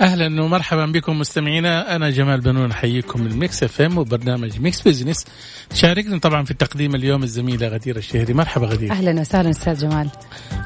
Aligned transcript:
أهلا 0.00 0.42
ومرحبا 0.42 0.86
بكم 0.86 1.18
مستمعينا. 1.18 1.96
أنا 1.96 2.10
جمال 2.10 2.40
بنون 2.40 2.70
أحييكم 2.70 3.20
من 3.20 3.38
Mix 3.38 3.62
FM 3.62 3.98
وبرنامج 3.98 4.60
Mix 4.60 4.82
Business. 4.82 5.24
تشاركني 5.70 6.18
طبعا 6.18 6.44
في 6.44 6.50
التقديم 6.50 6.94
اليوم 6.94 7.22
الزميله 7.22 7.68
غدير 7.68 7.96
الشهري. 7.96 8.34
مرحبا 8.34 8.66
غدير. 8.66 8.90
أهلا 8.90 9.20
وسهلا 9.20 9.50
أستاذ 9.50 9.80
جمال. 9.80 10.10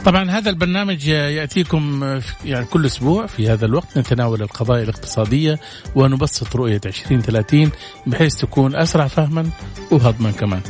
طبعا 0.04 0.30
هذا 0.30 0.50
البرنامج 0.50 1.06
يأتيكم 1.06 2.04
يعني 2.44 2.64
كل 2.64 2.86
أسبوع 2.86 3.26
في 3.26 3.48
هذا 3.48 3.66
الوقت 3.66 3.98
نتناول 3.98 4.42
القضايا 4.42 4.82
الاقتصادية 4.82 5.58
ونبسط 5.94 6.56
رؤية 6.56 6.80
2030 6.86 7.70
بحيث 8.06 8.34
تكون 8.34 8.76
أسرع 8.76 9.06
فهما 9.06 9.50
وهضما 9.90 10.30
كمان. 10.30 10.60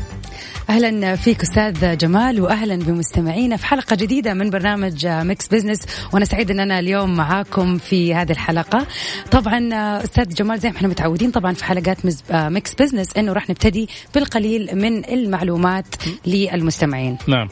أهلا 0.69 1.17
فيك 1.17 1.43
أستاذ 1.43 1.97
جمال 1.97 2.41
واهلا 2.41 2.77
بمستمعينا 2.77 3.57
في 3.57 3.67
حلقة 3.67 3.97
جديدة 3.97 4.35
من 4.35 4.51
برنامج 4.51 5.07
Mix 5.07 5.49
Business. 5.49 5.81
وأنا 6.13 6.25
سعيد 6.25 6.51
ان 6.51 6.61
أنا 6.61 6.79
اليوم 6.79 7.17
معاكم 7.17 7.79
في 7.79 8.15
هذه 8.15 8.33
الحلقة. 8.33 8.87
طبعا 9.31 9.69
أستاذ 10.05 10.35
جمال 10.35 10.59
زي 10.59 10.71
ما 10.71 10.77
إحنا 10.77 10.89
متعودين 10.89 11.31
طبعا 11.31 11.53
في 11.53 11.65
حلقات 11.65 11.99
Mix 12.31 12.75
Business 12.75 13.17
إنه 13.17 13.33
راح 13.33 13.51
نبتدي 13.51 13.89
بالقليل 14.15 14.71
من 14.75 15.05
المعلومات 15.05 15.87
للمستمعين. 16.27 17.19
نعم. 17.29 17.49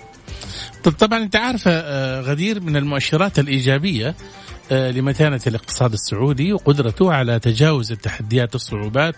طب 0.84 0.92
طبعا 0.92 1.22
أنت 1.22 1.36
عارفه 1.36 1.70
آه، 1.70 2.20
غدير 2.20 2.60
من 2.60 2.76
المؤشرات 2.76 3.38
الإيجابية 3.38 4.14
آه، 4.72 4.90
لمتانة 4.90 5.40
الاقتصاد 5.46 5.92
السعودي 5.92 6.52
وقدرته 6.52 7.12
على 7.12 7.38
تجاوز 7.38 7.92
التحديات 7.92 8.54
والصعوبات 8.54 9.14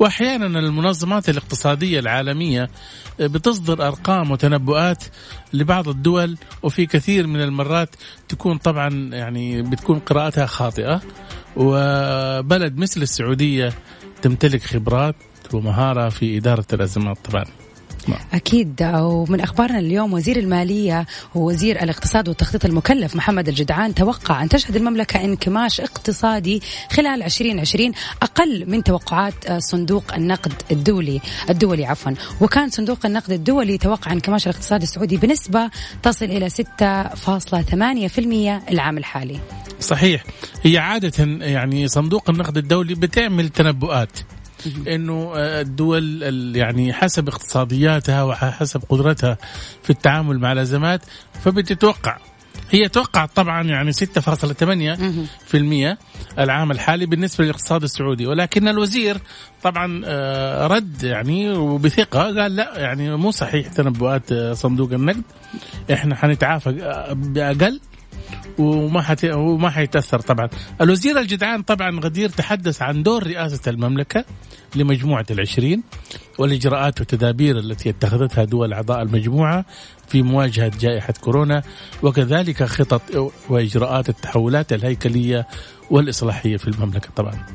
وأحيانا 0.00 0.58
المنظمات 0.58 1.28
الاقتصادية 1.28 1.98
العالمية 2.00 2.70
بتصدر 3.20 3.86
أرقام 3.88 4.30
وتنبؤات 4.30 5.04
لبعض 5.52 5.88
الدول 5.88 6.36
وفي 6.62 6.86
كثير 6.86 7.26
من 7.26 7.42
المرات 7.42 7.96
تكون 8.28 8.58
طبعا 8.58 8.88
يعني 9.12 9.62
بتكون 9.62 9.98
قراءتها 9.98 10.46
خاطئة. 10.46 11.00
وبلد 11.56 12.78
مثل 12.78 13.02
السعودية 13.02 13.72
تمتلك 14.22 14.62
خبرات 14.62 15.16
ومهارة 15.52 16.08
في 16.08 16.36
إدارة 16.36 16.66
الأزمات 16.72 17.18
طبعا. 17.30 17.59
نعم. 18.10 18.18
أكيد. 18.32 18.82
ومن 18.94 19.40
أخبارنا 19.40 19.78
اليوم 19.78 20.12
وزير 20.12 20.38
المالية 20.38 21.06
ووزير 21.34 21.82
الاقتصاد 21.82 22.28
والتخطيط 22.28 22.64
المكلف 22.64 23.16
محمد 23.16 23.48
الجدعان 23.48 23.94
توقع 23.94 24.42
أن 24.42 24.48
تشهد 24.48 24.76
المملكة 24.76 25.24
انكماش 25.24 25.80
اقتصادي 25.80 26.62
خلال 26.90 27.22
2020 27.22 27.92
أقل 28.22 28.70
من 28.70 28.84
توقعات 28.84 29.52
صندوق 29.52 30.14
النقد 30.14 30.52
الدولي 30.70 31.20
الدولي 31.50 31.86
عفوا. 31.86 32.12
وكان 32.40 32.70
صندوق 32.70 33.06
النقد 33.06 33.32
الدولي 33.32 33.78
توقع 33.78 34.12
انكماش 34.12 34.48
الاقتصاد 34.48 34.82
السعودي 34.82 35.16
بنسبة 35.16 35.70
تصل 36.02 36.24
إلى 36.24 36.50
6.8% 36.50 38.70
العام 38.70 38.98
الحالي. 38.98 39.40
صحيح. 39.80 40.24
هي 40.62 40.78
عادة 40.78 41.24
يعني 41.40 41.88
صندوق 41.88 42.30
النقد 42.30 42.56
الدولي 42.56 42.94
بتعمل 42.94 43.48
تنبؤات. 43.48 44.10
إنه 44.88 45.32
آه، 45.36 45.60
الدول 45.60 46.22
يعني 46.56 46.92
حسب 46.92 47.28
اقتصادياتها 47.28 48.22
وحسب 48.22 48.82
قدرتها 48.88 49.38
في 49.82 49.90
التعامل 49.90 50.38
مع 50.38 50.52
الأزمات 50.52 51.00
فبتتوقع 51.44 52.16
هي 52.70 52.88
توقعت 52.88 53.36
طبعا 53.36 53.62
يعني 53.62 53.92
6.8% 53.92 55.96
العام 56.38 56.70
الحالي 56.70 57.06
بالنسبة 57.06 57.44
للاقتصاد 57.44 57.82
السعودي. 57.82 58.26
ولكن 58.26 58.68
الوزير 58.68 59.18
طبعا 59.62 60.02
آه، 60.04 60.66
رد 60.66 61.02
يعني 61.02 61.52
وبثقة 61.52 62.22
قال 62.22 62.56
لا 62.56 62.78
يعني 62.78 63.16
مو 63.16 63.30
صحيح 63.30 63.68
تنبؤات 63.68 64.32
آه، 64.32 64.52
صندوق 64.52 64.92
النقد. 64.92 65.22
إحنا 65.92 66.14
حنتعافى 66.14 66.72
بأقل. 67.14 67.80
وما 68.58 69.02
حت... 69.02 69.24
وما 69.24 69.70
حيتأثر 69.70 70.20
طبعا 70.20 70.48
الوزير 70.80 71.18
الجدعان 71.18 71.62
طبعا 71.62 72.00
غدير 72.00 72.28
تحدث 72.28 72.82
عن 72.82 73.02
دور 73.02 73.26
رئاسة 73.26 73.70
المملكة 73.70 74.24
لمجموعة 74.76 75.26
العشرين 75.30 75.82
والإجراءات 76.38 77.00
والتدابير 77.00 77.58
التي 77.58 77.90
اتخذتها 77.90 78.44
دول 78.44 78.72
أعضاء 78.72 79.02
المجموعة 79.02 79.64
في 80.08 80.22
مواجهة 80.22 80.72
جائحة 80.80 81.14
كورونا 81.20 81.62
وكذلك 82.02 82.62
خطط 82.64 83.02
وإجراءات 83.48 84.08
التحولات 84.08 84.72
الهيكلية 84.72 85.46
والإصلاحية 85.90 86.56
في 86.56 86.68
المملكة 86.68 87.08
طبعا. 87.16 87.46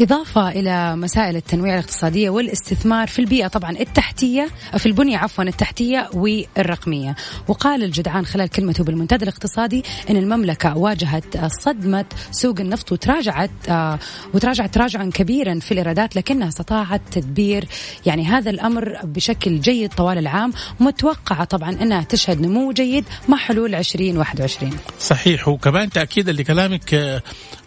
إضافة 0.00 0.48
إلى 0.48 0.96
مسائل 0.96 1.36
التنويع 1.36 1.74
الاقتصادية 1.74 2.30
والاستثمار 2.30 3.08
في 3.08 3.18
البيئة 3.18 3.48
طبعا 3.48 3.70
التحتية 3.70 4.48
في 4.76 4.86
البنية 4.86 5.16
عفوا 5.16 5.44
التحتية 5.44 6.10
والرقمية. 6.14 7.14
وقال 7.48 7.84
الجدعان 7.84 8.26
خلال 8.26 8.48
كلمته 8.48 8.84
بالمنتدى 8.84 9.22
الاقتصادي 9.24 9.84
أن 10.10 10.16
المملكة 10.16 10.76
واجهت 10.76 11.24
صدمة 11.60 12.04
سوق 12.30 12.60
النفط 12.60 12.92
وتراجعت 12.92 13.50
آه، 13.68 13.98
وتراجعت 14.34 14.74
تراجعا 14.74 15.10
كبيرا 15.14 15.58
في 15.58 15.72
الإيرادات 15.72 16.16
لكنها 16.16 16.48
استطاعت 16.48 17.00
تدبير. 17.10 17.68
يعني 18.06 18.24
هذا 18.24 18.50
الأمر 18.50 18.98
بشكل 19.04 19.60
جيد 19.60 19.92
طوال 19.92 20.18
العام 20.18 20.52
متوقعة 20.80 21.44
طبعا 21.44 21.70
أنها 21.70 22.02
تشهد 22.02 22.40
نمو 22.40 22.72
جيد 22.72 23.04
مع 23.28 23.36
حلول 23.36 23.74
2021 23.74 24.70
صحيح. 25.00 25.48
وكمان 25.48 25.90
تأكيدا 25.90 26.32
لكلامك 26.32 26.94
آه، 26.94 27.22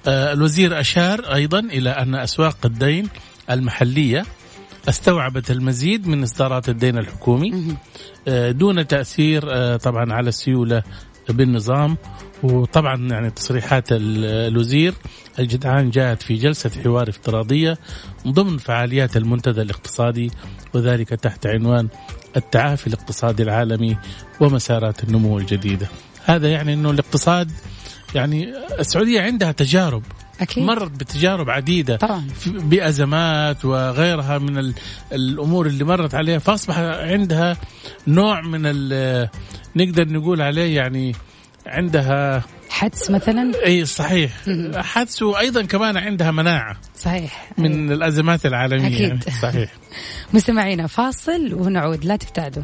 الوزير 0.07 0.79
أشار 0.79 1.33
أيضا 1.33 1.59
إلى 1.59 1.89
أن 1.89 2.15
أسواق 2.15 2.57
الدين 2.65 3.09
المحلية 3.49 4.25
استوعبت 4.89 5.51
المزيد 5.51 6.07
من 6.07 6.23
إصدارات 6.23 6.69
الدين 6.69 6.97
الحكومي 6.97 7.75
آه، 8.27 8.51
دون 8.51 8.87
تأثير 8.87 9.43
آه، 9.47 9.77
طبعا 9.77 10.13
على 10.13 10.29
السيولة 10.29 10.83
بالنظام. 11.29 11.97
وطبعا 12.43 13.07
يعني 13.09 13.29
تصريحات 13.29 13.87
الوزير 13.91 14.93
الجدعان 15.39 15.89
جاءت 15.89 16.21
في 16.21 16.35
جلسة 16.35 16.71
حوار 16.83 17.09
افتراضية 17.09 17.77
ضمن 18.27 18.57
فعاليات 18.57 19.17
المنتدى 19.17 19.61
الاقتصادي 19.61 20.31
وذلك 20.73 21.09
تحت 21.09 21.47
عنوان 21.47 21.87
التعافي 22.37 22.87
الاقتصادي 22.87 23.43
العالمي 23.43 23.97
ومسارات 24.39 25.03
النمو 25.03 25.37
الجديدة. 25.37 25.87
هذا 26.25 26.51
يعني 26.51 26.73
أنه 26.73 26.91
الاقتصاد 26.91 27.51
يعني 28.15 28.53
السعودية 28.79 29.21
عندها 29.21 29.51
تجارب 29.51 30.03
أكيد. 30.41 30.63
مرت 30.63 30.91
بتجارب 30.91 31.49
عديدة 31.49 31.95
طبعا. 31.95 32.27
بازمات 32.45 33.65
وغيرها 33.65 34.37
من 34.37 34.73
الأمور 35.11 35.67
اللي 35.67 35.83
مرت 35.83 36.15
عليها 36.15 36.39
فأصبح 36.39 36.77
عندها 36.79 37.57
نوع 38.07 38.41
من 38.41 38.61
نقدر 39.75 40.07
نقول 40.09 40.41
عليه 40.41 40.75
يعني 40.75 41.15
عندها 41.67 42.43
حدس 42.69 43.11
مثلا 43.11 43.51
إي 43.65 43.85
صحيح 43.85 44.31
حدس 44.75 45.21
وأيضا 45.21 45.61
كمان 45.61 45.97
عندها 45.97 46.31
مناعة 46.31 46.77
صحيح 46.95 47.51
من 47.57 47.89
أي. 47.89 47.95
الأزمات 47.95 48.45
العالمية 48.45 48.87
أكيد. 48.87 48.99
يعني 48.99 49.19
صحيح 49.41 49.71
مستمعينا 50.33 50.87
فاصل 50.87 51.53
ونعود 51.53 52.05
لا 52.05 52.15
تبتعدوا 52.15 52.63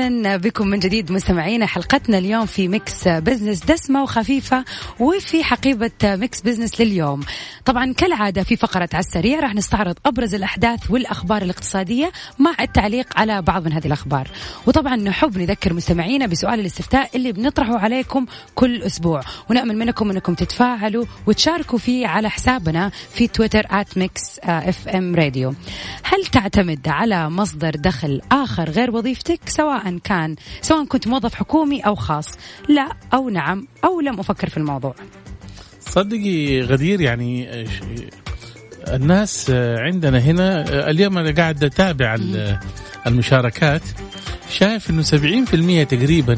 أهلا 0.00 0.36
بكم 0.36 0.68
من 0.68 0.78
جديد 0.78 1.12
مستمعينا. 1.12 1.66
حلقتنا 1.66 2.18
اليوم 2.18 2.46
في 2.46 2.68
Mix 2.68 3.08
Business 3.08 3.64
دسمة 3.64 4.02
وخفيفة 4.02 4.64
وفي 5.00 5.44
حقيبة 5.44 5.90
Mix 6.04 6.40
Business 6.40 6.80
لليوم. 6.80 7.20
طبعا 7.64 7.92
كالعادة 7.92 8.42
في 8.42 8.56
فقرة 8.56 8.88
على 8.92 9.00
السريع 9.00 9.40
راح 9.40 9.54
نستعرض 9.54 9.94
أبرز 10.06 10.34
الأحداث 10.34 10.90
والأخبار 10.90 11.42
الاقتصادية 11.42 12.12
مع 12.38 12.54
التعليق 12.60 13.18
على 13.18 13.42
بعض 13.42 13.64
من 13.64 13.72
هذه 13.72 13.86
الأخبار. 13.86 14.28
وطبعا 14.66 14.96
نحب 14.96 15.38
نذكر 15.38 15.72
مستمعينا 15.72 16.26
بسؤال 16.26 16.60
الاستفتاء 16.60 17.16
اللي 17.16 17.32
بنطرحه 17.32 17.78
عليكم 17.78 18.26
كل 18.54 18.82
أسبوع. 18.82 19.20
ونأمل 19.50 19.78
منكم 19.78 20.10
أنكم 20.10 20.34
تتفاعلوا 20.34 21.04
وتشاركوا 21.26 21.78
فيه 21.78 22.06
على 22.06 22.30
حسابنا 22.30 22.90
في 23.14 23.26
تويتر 23.26 23.66
@Mix 23.96 24.38
FM 24.44 25.14
Radio 25.14 25.54
هل 26.02 26.26
تعتمد 26.26 26.88
على 26.88 27.30
مصدر 27.30 27.70
دخل 27.70 28.20
آخر 28.32 28.70
غير 28.70 28.90
وظيفتك 28.90 29.40
سواء 29.46 29.89
كان 29.98 30.36
سواء 30.62 30.84
كنت 30.84 31.06
موظف 31.08 31.34
حكومي 31.34 31.80
أو 31.80 31.94
خاص. 31.94 32.26
لا 32.68 32.88
أو 33.14 33.28
نعم 33.28 33.66
أو 33.84 34.00
لم 34.00 34.20
أفكر 34.20 34.48
في 34.48 34.56
الموضوع. 34.56 34.94
صدقي 35.80 36.62
غدير 36.62 37.00
يعني 37.00 37.66
الناس 38.88 39.50
عندنا 39.78 40.18
هنا 40.18 40.64
اليوم 40.90 41.18
أنا 41.18 41.30
قاعد 41.30 41.64
أتابع 41.64 42.18
المشاركات. 43.06 43.82
شايف 44.50 44.90
إنه 44.90 45.02
70% 45.02 45.88
تقريبا 45.88 46.36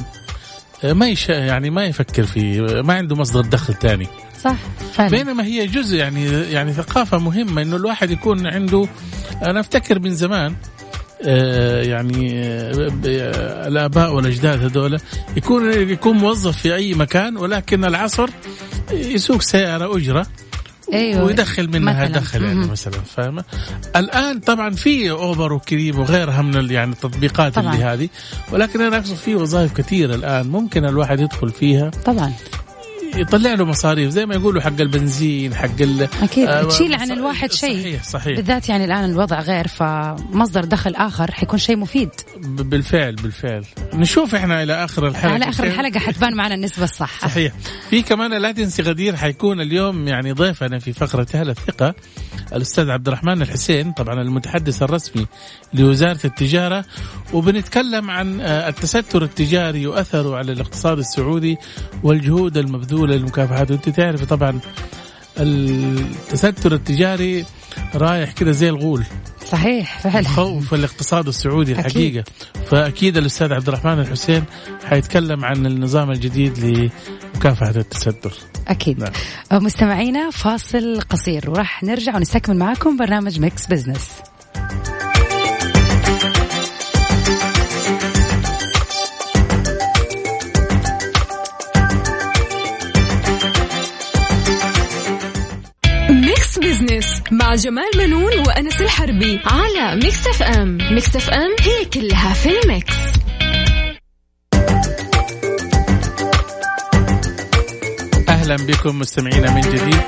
ما 0.84 1.08
يش 1.08 1.28
يعني 1.28 1.70
ما 1.70 1.84
يفكر 1.84 2.22
في 2.26 2.60
ما 2.60 2.94
عنده 2.94 3.16
مصدر 3.16 3.40
دخل 3.40 3.74
ثاني 3.74 4.06
صح 4.40 4.56
فعلا. 4.92 5.10
بينما 5.10 5.44
هي 5.44 5.66
جزء 5.66 5.96
يعني 5.96 6.24
يعني 6.30 6.72
ثقافة 6.72 7.18
مهمة 7.18 7.62
إنه 7.62 7.76
الواحد 7.76 8.10
يكون 8.10 8.46
عنده 8.46 8.88
أنا 9.42 9.60
أفتكر 9.60 9.98
من 9.98 10.14
زمان 10.14 10.54
يعني 11.82 12.42
آه، 12.44 13.68
الآباء 13.68 14.14
والأجداد 14.14 14.64
هذول 14.64 14.98
يكون 15.36 15.72
يكون 15.72 16.16
موظف 16.16 16.56
في 16.56 16.74
أي 16.74 16.94
مكان 16.94 17.36
ولكن 17.36 17.84
العصر 17.84 18.30
يسوق 18.92 19.42
سيارة 19.42 19.96
أجرة 19.96 20.26
أيوة. 20.92 21.24
ويدخل 21.24 21.68
منها 21.68 22.04
مثلاً. 22.04 22.20
دخل 22.20 22.44
يعني. 22.44 22.66
مثلا 22.66 23.00
فاهمه 23.16 23.44
الآن 23.96 24.40
طبعا 24.40 24.70
في 24.70 25.10
أوبر 25.10 25.52
وكريم 25.52 25.98
وغيرها 25.98 26.42
من 26.42 26.70
يعني 26.70 26.92
التطبيقات 26.92 27.54
طبعاً. 27.54 27.74
اللي 27.74 27.84
هذه 27.84 28.08
ولكن 28.52 28.80
أنا 28.80 28.96
أقصد 28.96 29.14
في 29.14 29.34
وظائف 29.34 29.72
كثيرة 29.72 30.14
الآن 30.14 30.46
ممكن 30.46 30.84
الواحد 30.84 31.20
يدخل 31.20 31.48
فيها 31.50 31.90
طبعا 32.04 32.32
يطلع 33.16 33.54
له 33.54 33.64
مصاريف 33.64 34.10
زي 34.10 34.26
ما 34.26 34.34
يقولوا 34.34 34.62
حق 34.62 34.80
البنزين 34.80 35.54
حق 35.54 35.80
ال 35.80 36.08
أكيد. 36.22 36.48
آه، 36.48 36.62
تشيل 36.68 36.94
عن 36.94 37.10
الواحد 37.10 37.52
شيء. 37.52 37.80
صحيح 37.80 38.02
صحيح. 38.04 38.36
بالذات 38.36 38.68
يعني 38.68 38.84
الآن 38.84 39.04
الوضع 39.04 39.40
غير 39.40 39.68
فمصدر 39.68 40.64
دخل 40.64 40.94
آخر 40.94 41.30
حيكون 41.30 41.58
شيء 41.58 41.76
مفيد. 41.76 42.10
بالفعل 42.40 43.14
بالفعل. 43.14 43.64
نشوف 43.94 44.34
إحنا 44.34 44.62
إلى 44.62 44.84
آخر 44.84 45.06
الحلقة 45.08 45.32
على 45.34 45.48
آخر 45.48 45.64
الحلقة 45.64 45.98
حتبان 45.98 46.36
معنا 46.36 46.54
النسبة 46.54 46.84
الصح. 46.84 47.20
صحيح. 47.20 47.52
في 47.90 48.02
كمان 48.02 48.34
لا 48.42 48.52
تنسي 48.52 48.82
غدير 48.82 49.16
حيكون 49.16 49.60
اليوم 49.60 50.08
يعني 50.08 50.32
ضيفنا 50.32 50.78
في 50.78 50.92
فقرة 50.92 51.26
أهل 51.34 51.50
الثقة 51.50 51.94
الأستاذ 52.52 52.90
عبد 52.90 53.08
الرحمن 53.08 53.42
الحسين 53.42 53.92
طبعا 53.92 54.22
المتحدث 54.22 54.82
الرسمي 54.82 55.26
لوزارة 55.74 56.20
التجارة. 56.24 56.84
وبنتكلم 57.32 58.10
عن 58.10 58.40
آه، 58.40 58.68
التستر 58.68 59.22
التجاري 59.22 59.86
وأثره 59.86 60.36
على 60.36 60.52
الاقتصاد 60.52 60.98
السعودي 60.98 61.56
والجهود 62.02 62.56
المبذولة 63.02 63.16
لمكافحته 63.16 63.74
وأنت 63.74 63.88
تعرف 63.88 64.24
طبعا 64.24 64.60
التستر 65.38 66.74
التجاري 66.74 67.44
رايح 67.94 68.32
كده 68.32 68.52
زي 68.52 68.68
الغول. 68.68 69.04
صحيح 69.46 69.98
فعلا. 69.98 70.28
خوف 70.28 70.74
الاقتصاد 70.74 71.28
السعودي 71.28 71.72
أكيد. 71.72 71.86
الحقيقة. 71.86 72.24
فأكيد 72.66 73.16
الأستاذ 73.16 73.52
عبد 73.52 73.68
الرحمن 73.68 74.00
الحسين 74.00 74.44
حيتكلم 74.84 75.44
عن 75.44 75.66
النظام 75.66 76.10
الجديد 76.10 76.58
لمكافحة 77.34 77.70
التستر. 77.76 78.32
أكيد. 78.68 78.98
نعم. 79.00 79.64
مستمعينا 79.64 80.30
فاصل 80.30 81.00
قصير 81.00 81.50
وراح 81.50 81.82
نرجع 81.82 82.16
ونستكمل 82.16 82.56
معاكم 82.56 82.96
برنامج 82.96 83.40
Mix 83.40 83.66
Business 83.66 84.08
مع 97.32 97.54
جمال 97.54 97.90
بنون 97.98 98.38
وأنس 98.46 98.80
الحربي 98.80 99.40
على 99.44 99.96
Mix 99.96 100.26
FM 100.26 100.78
Mix 100.90 101.16
FM 101.16 101.84
it's 101.84 102.12
all 102.12 102.32
in 102.34 102.48
the 102.60 102.75
mix. 102.75 102.94
أهلا 108.28 108.56
بكم 108.56 108.98
مستمعينا 108.98 109.54
من 109.54 109.60
جديد. 109.60 110.02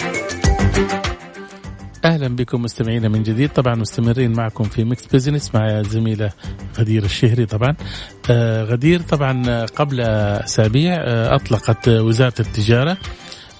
أهلا 2.04 2.28
بكم 2.28 2.62
مستمعينا 2.62 3.08
من 3.08 3.22
جديد. 3.22 3.50
طبعا 3.50 3.74
مستمرين 3.74 4.32
معكم 4.32 4.64
في 4.64 4.84
Mix 4.84 5.06
Business 5.06 5.54
مع 5.54 5.82
زميلة 5.82 6.30
غدير 6.78 7.04
الشهري 7.04 7.46
طبعا. 7.46 7.74
آه 8.30 8.62
غدير 8.62 9.00
طبعا 9.00 9.64
قبل 9.64 10.00
أسابيع 10.00 10.94
آه 10.94 11.34
أطلقت 11.34 11.88
وزارة 11.88 12.34
التجارة 12.40 12.96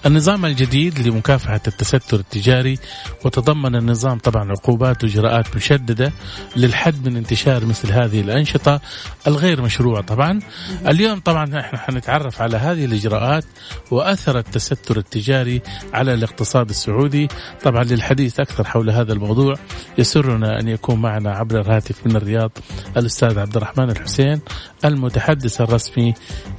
النظام 0.05 0.45
الجديد 0.45 1.07
لمكافحة 1.07 1.61
التستر 1.67 2.19
التجاري 2.19 2.77
وتضمن 3.25 3.75
النظام 3.75 4.17
طبعا 4.17 4.51
عقوبات 4.51 5.03
وإجراءات 5.03 5.55
مشددة 5.55 6.11
للحد 6.55 7.09
من 7.09 7.17
انتشار 7.17 7.65
مثل 7.65 7.91
هذه 7.91 8.21
الأنشطة 8.21 8.81
الغير 9.27 9.61
مشروعة 9.61 10.01
طبعا. 10.01 10.39
اليوم 10.87 11.19
طبعا 11.19 11.59
إحنا 11.59 11.79
حنتعرف 11.79 12.41
على 12.41 12.57
هذه 12.57 12.85
الإجراءات 12.85 13.45
وأثر 13.91 14.37
التستر 14.37 14.97
التجاري 14.97 15.61
على 15.93 16.13
الاقتصاد 16.13 16.69
السعودي. 16.69 17.27
طبعا 17.63 17.83
للحديث 17.83 18.39
أكثر 18.39 18.63
حول 18.63 18.89
هذا 18.89 19.13
الموضوع 19.13 19.55
يسرنا 19.97 20.59
أن 20.59 20.67
يكون 20.67 21.01
معنا 21.01 21.31
عبر 21.31 21.61
الهاتف 21.61 22.07
من 22.07 22.15
الرياض 22.15 22.51
الأستاذ 22.97 23.39
عبد 23.39 23.57
الرحمن 23.57 23.89
الحسين 23.89 24.41
المتحدث 24.85 25.61
الرسمي 25.61 26.13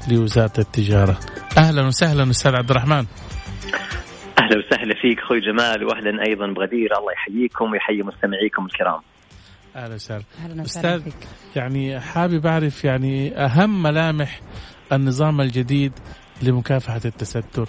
لوزارة 0.09 0.53
التجارة. 0.59 1.21
أهلا 1.59 1.87
وسهلا 1.87 2.31
أستاذ 2.31 2.55
عبد 2.55 2.71
الرحمن. 2.71 3.07
أهلا 4.47 4.59
وسهلا 4.59 4.95
فيك 5.03 5.19
أخوي 5.19 5.41
جمال 5.41 5.85
واهلا 5.85 6.27
أيضا 6.29 6.47
بغدير 6.47 6.99
الله 6.99 7.13
يحييكم 7.13 7.73
ويحيي 7.73 8.03
مستمعيكم 8.03 8.67
الكرام. 8.67 9.01
أهلا 9.77 9.95
وسهلا 9.95 10.23
أهلا 10.45 10.63
وسهلا 10.63 10.97
أستاذ 10.97 11.03
فيك 11.03 11.29
يعني 11.57 12.01
حابب 12.01 12.47
أعرف 12.47 12.85
يعني 12.85 13.37
أهم 13.37 13.83
ملامح 13.83 14.41
النظام 14.93 15.41
الجديد 15.41 15.93
لمكافحة 16.43 17.01
التستر 17.05 17.69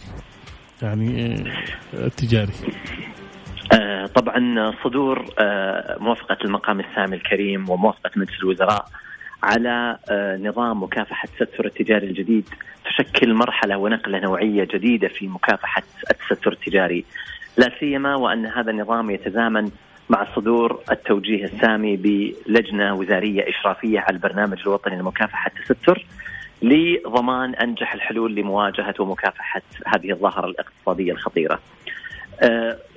يعني 0.81 1.35
آه، 1.35 2.05
التجاري 2.05 2.53
آه 3.73 4.05
طبعا 4.05 4.39
صدور 4.83 5.25
آه 5.39 5.97
موافقة 5.99 6.37
المقام 6.45 6.79
السامي 6.79 7.15
الكريم 7.15 7.69
وموافقة 7.69 8.11
مجلس 8.15 8.39
الوزراء 8.39 8.85
على 9.43 9.97
آه 10.09 10.37
نظام 10.37 10.83
مكافحة 10.83 11.27
التستر 11.39 11.65
التجاري 11.65 12.07
الجديد 12.07 12.49
تشكل 12.85 13.33
مرحلة 13.33 13.77
ونقلة 13.77 14.19
نوعية 14.19 14.67
جديدة 14.73 15.07
في 15.07 15.27
مكافحة 15.27 15.83
التستر 16.11 16.51
التجاري 16.51 17.05
لا 17.57 17.71
سيما 17.79 18.15
وأن 18.15 18.45
هذا 18.45 18.71
النظام 18.71 19.09
يتزامن 19.09 19.71
مع 20.09 20.27
صدور 20.35 20.79
التوجيه 20.91 21.43
السامي 21.43 21.95
بلجنة 21.97 22.93
وزارية 22.95 23.49
إشرافية 23.49 23.99
على 23.99 24.15
البرنامج 24.15 24.59
الوطني 24.61 24.97
لمكافحة 24.99 25.51
التستر 25.59 26.05
لضمان 26.61 27.55
أنجح 27.55 27.93
الحلول 27.93 28.35
لمواجهة 28.35 28.95
ومكافحة 28.99 29.61
هذه 29.87 30.11
الظاهرة 30.11 30.45
الاقتصادية 30.47 31.11
الخطيرة. 31.11 31.59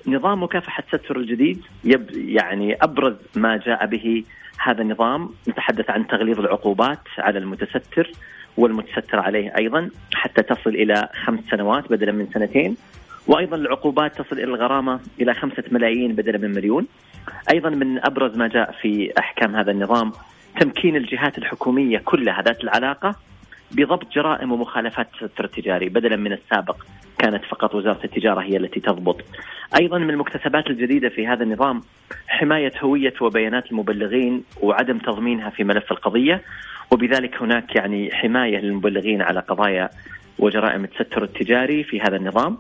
نظام 0.07 0.42
مكافحه 0.42 0.83
التستر 0.92 1.16
الجديد. 1.16 1.62
يب 1.85 2.11
يعني 2.11 2.75
أبرز 2.83 3.16
ما 3.37 3.57
جاء 3.57 3.87
به 3.87 4.25
هذا 4.59 4.83
النظام. 4.83 5.30
نتحدث 5.49 5.90
عن 5.90 6.07
تغليظ 6.07 6.40
العقوبات 6.40 6.99
على 7.19 7.38
المتستر 7.38 8.11
والمتستر 8.57 9.21
عليه 9.21 9.52
أيضا 9.59 9.90
حتى 10.14 10.42
تصل 10.42 10.71
إلى 10.71 11.09
خمس 11.25 11.40
سنوات 11.50 11.90
بدلا 11.90 12.12
من 12.12 12.26
سنتين. 12.35 12.76
وأيضا 13.26 13.57
العقوبات 13.57 14.21
تصل 14.21 14.37
إلى 14.37 14.45
الغرامة 14.45 15.00
إلى 15.21 15.35
خمسة 15.35 15.64
ملايين 15.71 16.14
بدلا 16.14 16.38
من 16.38 16.54
مليون. 16.54 16.87
أيضا 17.52 17.71
من 17.71 18.04
أبرز 18.04 18.37
ما 18.37 18.49
جاء 18.49 18.73
في 18.83 19.12
أحكام 19.19 19.57
هذا 19.57 19.71
النظام 19.71 20.12
تمكين 20.61 20.97
الجهات 20.97 21.38
الحكومية 21.38 21.99
كلها 21.99 22.42
ذات 22.42 22.64
العلاقة 22.64 23.14
بضبط 23.73 24.12
جرائم 24.12 24.53
ومخالفات 24.53 25.09
التستر 25.15 25.45
التجاري 25.45 25.89
بدلا 25.89 26.17
من 26.17 26.33
السابق 26.33 26.77
كانت 27.19 27.45
فقط 27.45 27.75
وزارة 27.75 28.05
التجارة 28.05 28.41
هي 28.41 28.57
التي 28.57 28.81
تضبط. 28.81 29.17
أيضا 29.81 29.99
من 29.99 30.11
المكتسبات 30.11 30.67
الجديدة 30.67 31.09
في 31.09 31.27
هذا 31.27 31.43
النظام 31.43 31.83
حماية 32.29 32.73
هوية 32.81 33.15
وبيانات 33.21 33.71
المبلغين 33.73 34.45
وعدم 34.61 34.99
تضمينها 34.99 35.50
في 35.50 35.65
ملف 35.65 35.93
القضية 35.93 36.43
وبذلك 36.91 37.43
هناك 37.43 37.77
يعني 37.77 38.11
حماية 38.12 38.59
للمبلغين 38.59 39.23
على 39.23 39.41
قضايا 39.41 39.91
وجرائم 40.39 40.85
التستر 40.85 41.25
التجاري 41.25 41.85
في 41.85 42.00
هذا 42.00 42.17
النظام 42.17 42.59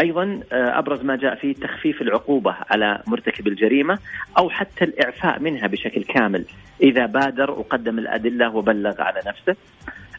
أيضا 0.00 0.40
آه، 0.52 0.78
أبرز 0.78 1.04
ما 1.04 1.16
جاء 1.16 1.34
فيه 1.34 1.54
تخفيف 1.54 2.02
العقوبة 2.02 2.56
على 2.70 3.02
مرتكب 3.06 3.48
الجريمة 3.48 3.98
أو 4.38 4.50
حتى 4.50 4.84
الإعفاء 4.84 5.40
منها 5.40 5.66
بشكل 5.66 6.04
كامل 6.04 6.44
إذا 6.82 7.06
بادر 7.06 7.50
وقدم 7.50 7.98
الأدلة 7.98 8.56
وبلغ 8.56 9.02
على 9.02 9.20
نفسه. 9.26 9.56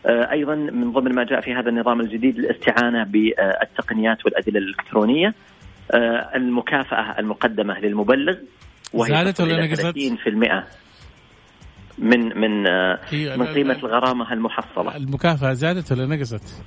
آه، 0.05 0.31
أيضا 0.31 0.55
من 0.55 0.91
ضمن 0.91 1.15
ما 1.15 1.23
جاء 1.23 1.41
في 1.41 1.53
هذا 1.53 1.69
النظام 1.69 2.01
الجديد 2.01 2.39
الاستعانة 2.39 3.03
بالتقنيات 3.03 4.25
والأدلة 4.25 4.59
الإلكترونية 4.59 5.33
آه، 5.91 6.31
المكافأة 6.35 7.19
المقدمة 7.19 7.79
للمبلغ 7.79 8.35
وهي 8.93 9.09
زادت 9.09 9.41
ولا 9.41 9.65
نقصت؟ 9.65 9.85
30% 9.85 10.63
من 11.97 12.39
من 12.39 12.63
من 13.37 13.45
قيمة 13.45 13.73
الغرامة 13.73 14.33
المحصلة. 14.33 14.95
المكافأة 14.95 15.53
زادت 15.53 15.91
ولا 15.91 16.05
نقصت؟ 16.05 16.63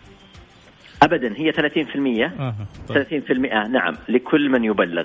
ابدا 1.03 1.35
هي 1.37 1.53
30% 1.53 2.33
آه 2.41 2.55
طيب. 2.89 3.25
30% 3.27 3.69
نعم 3.69 3.97
لكل 4.09 4.49
من 4.51 4.65
يبلغ 4.65 5.05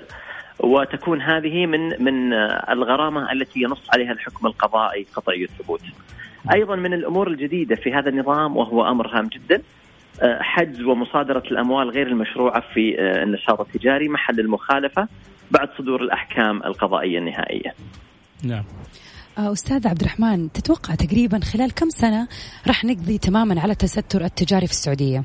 وتكون 0.59 1.21
هذه 1.21 1.65
من 1.65 2.03
من 2.03 2.33
الغرامة 2.69 3.31
التي 3.31 3.61
ينص 3.61 3.89
عليها 3.93 4.11
الحكم 4.11 4.47
القضائي 4.47 5.05
قطعي 5.15 5.43
الثبوت. 5.43 5.81
أيضا 6.51 6.75
من 6.75 6.93
الأمور 6.93 7.27
الجديدة 7.27 7.75
في 7.75 7.93
هذا 7.93 8.09
النظام 8.09 8.57
وهو 8.57 8.87
أمر 8.87 9.07
هام 9.17 9.27
جدا 9.27 9.61
آه، 10.21 10.39
حجز 10.41 10.81
ومصادرة 10.81 11.43
الأموال 11.51 11.89
غير 11.89 12.07
المشروعة 12.07 12.63
في 12.73 12.99
آه، 12.99 13.23
النشاط 13.23 13.61
التجاري 13.61 14.09
محل 14.09 14.39
المخالفة 14.39 15.07
بعد 15.51 15.69
صدور 15.77 16.01
الأحكام 16.01 16.63
القضائية 16.63 17.17
النهائية. 17.19 17.73
نعم. 18.43 18.63
آه، 19.37 19.51
أستاذ 19.51 19.87
عبد 19.87 20.01
الرحمن 20.01 20.51
تتوقع 20.51 20.95
تقريبا 20.95 21.39
خلال 21.39 21.73
كم 21.73 21.89
سنة 21.89 22.27
راح 22.67 22.85
نقضي 22.85 23.17
تماما 23.17 23.61
على 23.61 23.71
التستر 23.71 24.25
التجاري 24.25 24.67
في 24.67 24.73
السعودية؟ 24.73 25.23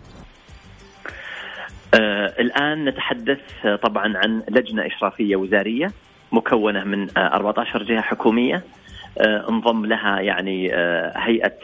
آه 1.94 2.34
الآن 2.40 2.84
نتحدث 2.84 3.40
طبعا 3.82 4.12
عن 4.16 4.42
لجنة 4.48 4.86
إشرافية 4.86 5.36
وزارية 5.36 5.92
مكونة 6.32 6.84
من 6.84 7.18
آه 7.18 7.34
14 7.34 7.82
جهة 7.82 8.00
حكومية 8.00 8.56
آه 8.56 8.62
انضم 9.20 9.86
لها 9.86 10.20
يعني 10.20 10.74
آه 10.74 11.12
هيئة 11.16 11.54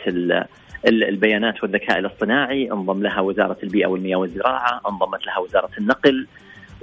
البيانات 0.87 1.63
والذكاء 1.63 1.99
الاصطناعي 1.99 2.73
انضم 2.73 3.03
لها 3.03 3.21
وزارة 3.21 3.57
البيئة 3.63 3.87
والمياه 3.87 4.17
والزراعة 4.17 4.81
انضمت 4.89 5.27
لها 5.27 5.39
وزارة 5.39 5.71
النقل 5.79 6.27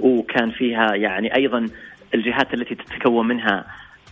وكان 0.00 0.50
فيها 0.50 0.94
يعني 0.94 1.36
أيضا 1.36 1.66
الجهات 2.14 2.54
التي 2.54 2.74
تتكون 2.74 3.28
منها 3.28 3.64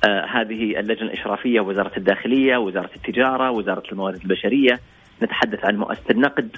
آه 0.05 0.25
هذه 0.25 0.81
اللجنة 0.81 1.09
الإشرافية 1.09 1.61
وزارة 1.61 1.93
الداخلية 1.97 2.57
وزارة 2.57 2.91
التجارة 2.97 3.51
وزارة 3.51 3.83
الموارد 3.93 4.21
البشرية. 4.23 4.81
نتحدث 5.23 5.65
عن 5.65 5.77
مؤسسة 5.77 6.11
النقد. 6.11 6.57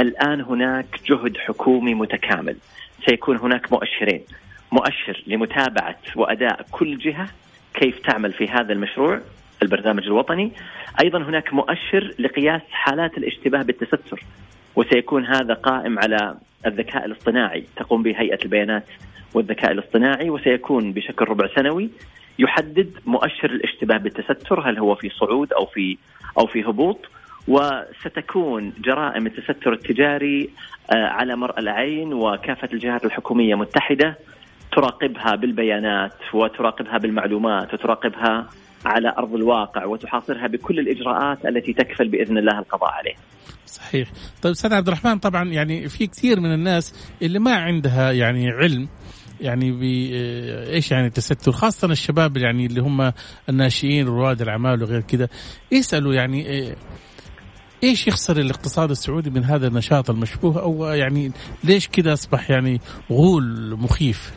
الآن 0.00 0.40
هناك 0.40 0.86
جهد 1.06 1.36
حكومي 1.36 1.94
متكامل. 1.94 2.56
سيكون 3.06 3.36
هناك 3.36 3.72
مؤشرين. 3.72 4.20
مؤشر 4.72 5.22
لمتابعة 5.26 5.98
وأداء 6.16 6.66
كل 6.70 6.98
جهة 6.98 7.28
كيف 7.74 7.98
تعمل 7.98 8.32
في 8.32 8.48
هذا 8.48 8.72
المشروع. 8.72 9.20
البرنامج 9.62 10.04
الوطني. 10.06 10.52
أيضا 11.02 11.18
هناك 11.18 11.54
مؤشر 11.54 12.14
لقياس 12.18 12.62
حالات 12.70 13.18
الاشتباه 13.18 13.62
بالتستر 13.62 14.24
وسيكون 14.76 15.26
هذا 15.26 15.54
قائم 15.54 15.98
على 15.98 16.34
الذكاء 16.66 17.04
الاصطناعي. 17.04 17.64
تقوم 17.76 18.02
به 18.02 18.14
هيئة 18.20 18.38
البيانات 18.44 18.84
والذكاء 19.34 19.72
الاصطناعي 19.72 20.30
وسيكون 20.30 20.92
بشكل 20.92 21.24
ربع 21.24 21.48
سنوي 21.56 21.90
يحدد 22.38 22.90
مؤشر 23.06 23.50
الاشتباه 23.50 23.96
بالتستر 23.96 24.60
هل 24.60 24.78
هو 24.78 24.94
في 24.94 25.08
صعود 25.08 25.52
أو 25.52 25.66
في 25.66 25.98
أو 26.38 26.46
في 26.46 26.62
هبوط. 26.62 26.98
وستكون 27.48 28.72
جرائم 28.78 29.26
التستر 29.26 29.72
التجاري 29.72 30.50
آه، 30.94 31.06
على 31.06 31.36
مرأى 31.36 31.62
العين 31.62 32.12
وكافة 32.12 32.68
الجهات 32.72 33.04
الحكومية 33.04 33.54
متحدة 33.54 34.18
تراقبها 34.72 35.34
بالبيانات 35.34 36.14
وتراقبها 36.34 36.98
بالمعلومات 36.98 37.74
وتراقبها 37.74 38.48
على 38.84 39.14
أرض 39.18 39.34
الواقع 39.34 39.84
وتحاصرها 39.84 40.46
بكل 40.46 40.78
الإجراءات 40.78 41.46
التي 41.46 41.72
تكفل 41.72 42.08
بإذن 42.08 42.38
الله 42.38 42.58
القضاء 42.58 42.90
عليه. 42.90 43.14
صحيح. 43.66 44.08
طيب 44.42 44.52
أستاذ 44.52 44.72
عبد 44.72 44.88
الرحمن 44.88 45.18
طبعا 45.18 45.44
يعني 45.44 45.88
في 45.88 46.06
كثير 46.06 46.40
من 46.40 46.54
الناس 46.54 47.14
اللي 47.22 47.38
ما 47.38 47.54
عندها 47.54 48.12
يعني 48.12 48.50
علم 48.50 48.88
يعني 49.40 49.70
آه، 50.14 50.70
إيش 50.70 50.90
يعني 50.90 51.06
التستر 51.06 51.52
خاصة 51.52 51.90
الشباب 51.90 52.36
يعني 52.36 52.66
اللي 52.66 52.80
هم 52.80 53.12
الناشئين 53.48 54.06
رواد 54.06 54.42
الأعمال 54.42 54.82
وغير 54.82 55.00
كذا 55.00 55.28
يسالوا 55.72 56.14
يعني 56.14 56.68
آه، 56.70 56.76
إيش 57.84 58.08
يخسر 58.08 58.36
الاقتصاد 58.36 58.90
السعودي 58.90 59.30
من 59.30 59.44
هذا 59.44 59.66
النشاط 59.66 60.10
المشبوه 60.10 60.62
أو 60.62 60.84
يعني 60.84 61.32
ليش 61.64 61.88
كذا 61.88 62.12
أصبح 62.12 62.50
يعني 62.50 62.80
غول 63.10 63.76
مخيف؟ 63.80 64.32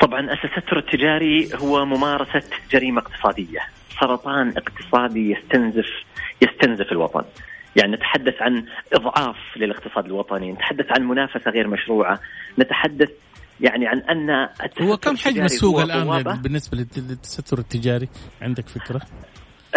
طبعا 0.00 0.20
التستر 0.20 0.78
التجاري 0.78 1.48
هو 1.54 1.84
ممارسة 1.84 2.42
جريمة 2.70 3.00
اقتصادية، 3.00 3.60
سرطان 4.00 4.54
اقتصادي 4.56 5.30
يستنزف 5.30 5.88
يستنزف 6.42 6.92
الوطن. 6.92 7.22
يعني 7.76 7.92
نتحدث 7.92 8.42
عن 8.42 8.64
إضعاف 8.92 9.36
للاقتصاد 9.56 10.04
الوطني، 10.06 10.52
نتحدث 10.52 10.86
عن 10.98 11.08
منافسة 11.08 11.50
غير 11.50 11.68
مشروعة، 11.68 12.20
نتحدث 12.58 13.10
يعني 13.60 13.86
عن 13.86 13.98
أن 13.98 14.48
هو 14.80 14.96
كم 14.96 15.16
حجم 15.16 15.44
السوق 15.44 15.80
الآن 15.80 16.22
بالنسبة 16.42 16.78
للتستر 16.78 17.58
التجاري؟ 17.58 18.08
عندك 18.42 18.68
فكرة؟ 18.68 19.00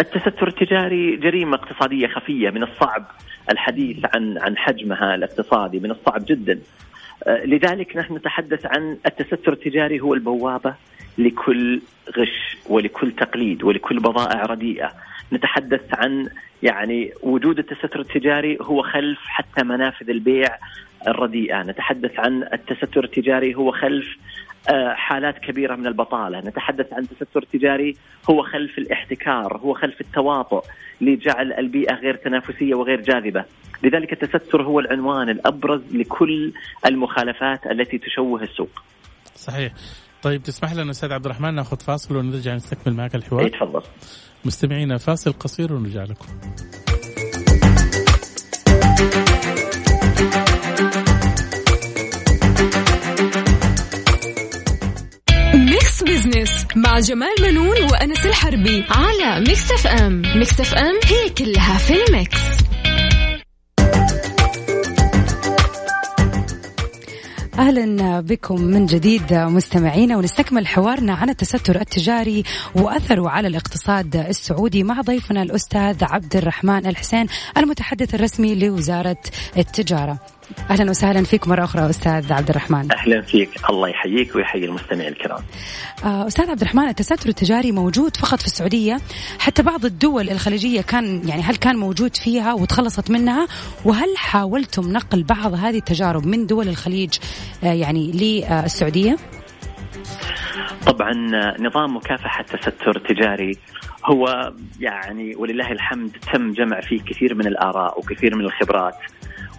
التستر 0.00 0.48
التجاري 0.48 1.16
جريمة 1.16 1.54
اقتصادية 1.56 2.06
خفية 2.06 2.50
من 2.50 2.62
الصعب 2.62 3.04
الحديث 3.50 3.96
عن 4.14 4.38
عن 4.38 4.56
حجمها 4.56 5.14
الاقتصادي 5.14 5.80
من 5.80 5.90
الصعب 5.90 6.24
جدا 6.24 6.60
لذلك 7.26 7.96
نحن 7.96 8.14
نتحدث 8.14 8.66
عن 8.66 8.96
التستر 9.06 9.52
التجاري 9.52 10.00
هو 10.00 10.14
البوابة 10.14 10.74
لكل 11.18 11.80
غش 12.18 12.56
ولكل 12.66 13.12
تقليد 13.12 13.64
ولكل 13.64 13.98
بضائع 13.98 14.42
رديئة. 14.42 14.92
نتحدث 15.32 15.94
عن 15.94 16.28
يعني 16.62 17.12
وجود 17.22 17.58
التستر 17.58 18.00
التجاري 18.00 18.58
هو 18.60 18.82
خلف 18.82 19.18
حتى 19.26 19.64
منافذ 19.64 20.10
البيع 20.10 20.48
الرديئة، 21.08 21.62
نتحدث 21.62 22.18
عن 22.18 22.42
التستر 22.42 23.04
التجاري 23.04 23.54
هو 23.54 23.72
خلف 23.72 24.06
آه، 24.06 24.31
حالات 24.94 25.38
كبيرة 25.38 25.76
من 25.76 25.86
البطالة، 25.86 26.40
نتحدث 26.40 26.92
عن 26.92 27.06
تستر 27.08 27.42
تجاري 27.52 27.96
هو 28.30 28.42
خلف 28.42 28.78
الاحتكار، 28.78 29.56
هو 29.56 29.74
خلف 29.74 30.00
التواطؤ 30.00 30.64
لجعل 31.00 31.52
البيئة 31.52 31.94
غير 31.94 32.16
تنافسية 32.16 32.74
وغير 32.74 33.00
جاذبة، 33.00 33.44
لذلك 33.82 34.12
التستر 34.12 34.62
هو 34.62 34.80
العنوان 34.80 35.28
الأبرز 35.28 35.82
لكل 35.92 36.52
المخالفات 36.86 37.66
التي 37.66 37.98
تشوه 37.98 38.42
السوق. 38.42 38.82
صحيح. 39.34 39.72
طيب 40.22 40.42
تسمح 40.42 40.72
لنا 40.72 40.90
أستاذ 40.90 41.12
عبد 41.12 41.24
الرحمن 41.24 41.54
نأخذ 41.54 41.80
فاصل 41.80 42.16
ونرجع 42.16 42.54
نستكمل 42.54 42.94
معك 42.94 43.14
الحوار؟ 43.14 43.48
تفضل. 43.48 43.82
مستمعينا 44.44 44.98
فاصل 44.98 45.32
قصير 45.32 45.72
ونرجع 45.72 46.02
لكم. 46.02 46.26
Business 56.22 56.66
مع 56.76 56.98
جمال 56.98 57.34
بنون 57.42 57.82
وأنس 57.82 58.26
الحربي 58.26 58.84
على 58.90 59.40
Mix 59.40 59.72
FM 59.72 60.22
Mix 60.36 60.60
FM 60.60 61.30
it's 61.30 61.57
all 61.57 61.78
in 61.78 61.94
the 62.04 62.21
mix 62.21 62.38
أهلا 67.58 68.20
بكم 68.20 68.60
من 68.60 68.86
جديد 68.86 69.34
مستمعينا 69.34 70.16
ونستكمل 70.16 70.66
حوارنا 70.66 71.14
عن 71.14 71.30
التستر 71.30 71.80
التجاري 71.80 72.44
وأثره 72.74 73.28
على 73.28 73.48
الاقتصاد 73.48 74.16
السعودي 74.16 74.82
مع 74.82 75.00
ضيفنا 75.00 75.42
الأستاذ 75.42 76.04
عبد 76.04 76.36
الرحمن 76.36 76.86
الحسين 76.86 77.26
المتحدث 77.56 78.14
الرسمي 78.14 78.54
لوزارة 78.54 79.22
التجارة. 79.56 80.18
أهلا 80.70 80.90
وسهلا 80.90 81.24
فيك 81.24 81.48
مرة 81.48 81.64
أخرى 81.64 81.90
أستاذ 81.90 82.32
عبد 82.32 82.50
الرحمن. 82.50 82.92
أهلا 82.92 83.22
فيك. 83.22 83.48
الله 83.70 83.88
يحييك 83.88 84.36
ويحيي 84.36 84.64
المستمعين 84.64 85.12
الكرام. 85.12 85.42
آه، 86.04 86.26
أستاذ 86.26 86.50
عبد 86.50 86.60
الرحمن 86.60 86.88
التستر 86.88 87.28
التجاري 87.28 87.72
موجود 87.72 88.16
فقط 88.16 88.40
في 88.40 88.46
السعودية. 88.46 88.96
حتى 89.38 89.62
بعض 89.62 89.84
الدول 89.84 90.30
الخليجية 90.30 90.80
كان 90.80 91.28
يعني 91.28 91.42
هل 91.42 91.56
كان 91.56 91.76
موجود 91.76 92.16
فيها 92.16 92.52
وتخلصت 92.52 93.10
منها؟ 93.10 93.46
وهل 93.84 94.16
حاولتم 94.16 94.92
نقل 94.92 95.22
بعض 95.22 95.54
هذه 95.54 95.78
التجارب 95.78 96.26
من 96.26 96.46
دول 96.46 96.68
الخليج 96.68 97.18
آه، 97.64 97.72
يعني 97.72 98.12
للسعودية؟ 98.12 99.16
طبعا 100.86 101.12
نظام 101.60 101.96
مكافحة 101.96 102.44
التستر 102.54 102.96
التجاري 102.96 103.52
هو 104.04 104.52
يعني 104.80 105.36
ولله 105.36 105.72
الحمد 105.72 106.16
تم 106.32 106.52
جمع 106.52 106.80
فيه 106.80 107.00
كثير 107.02 107.34
من 107.34 107.46
الآراء 107.46 107.98
وكثير 107.98 108.36
من 108.36 108.44
الخبرات. 108.44 108.94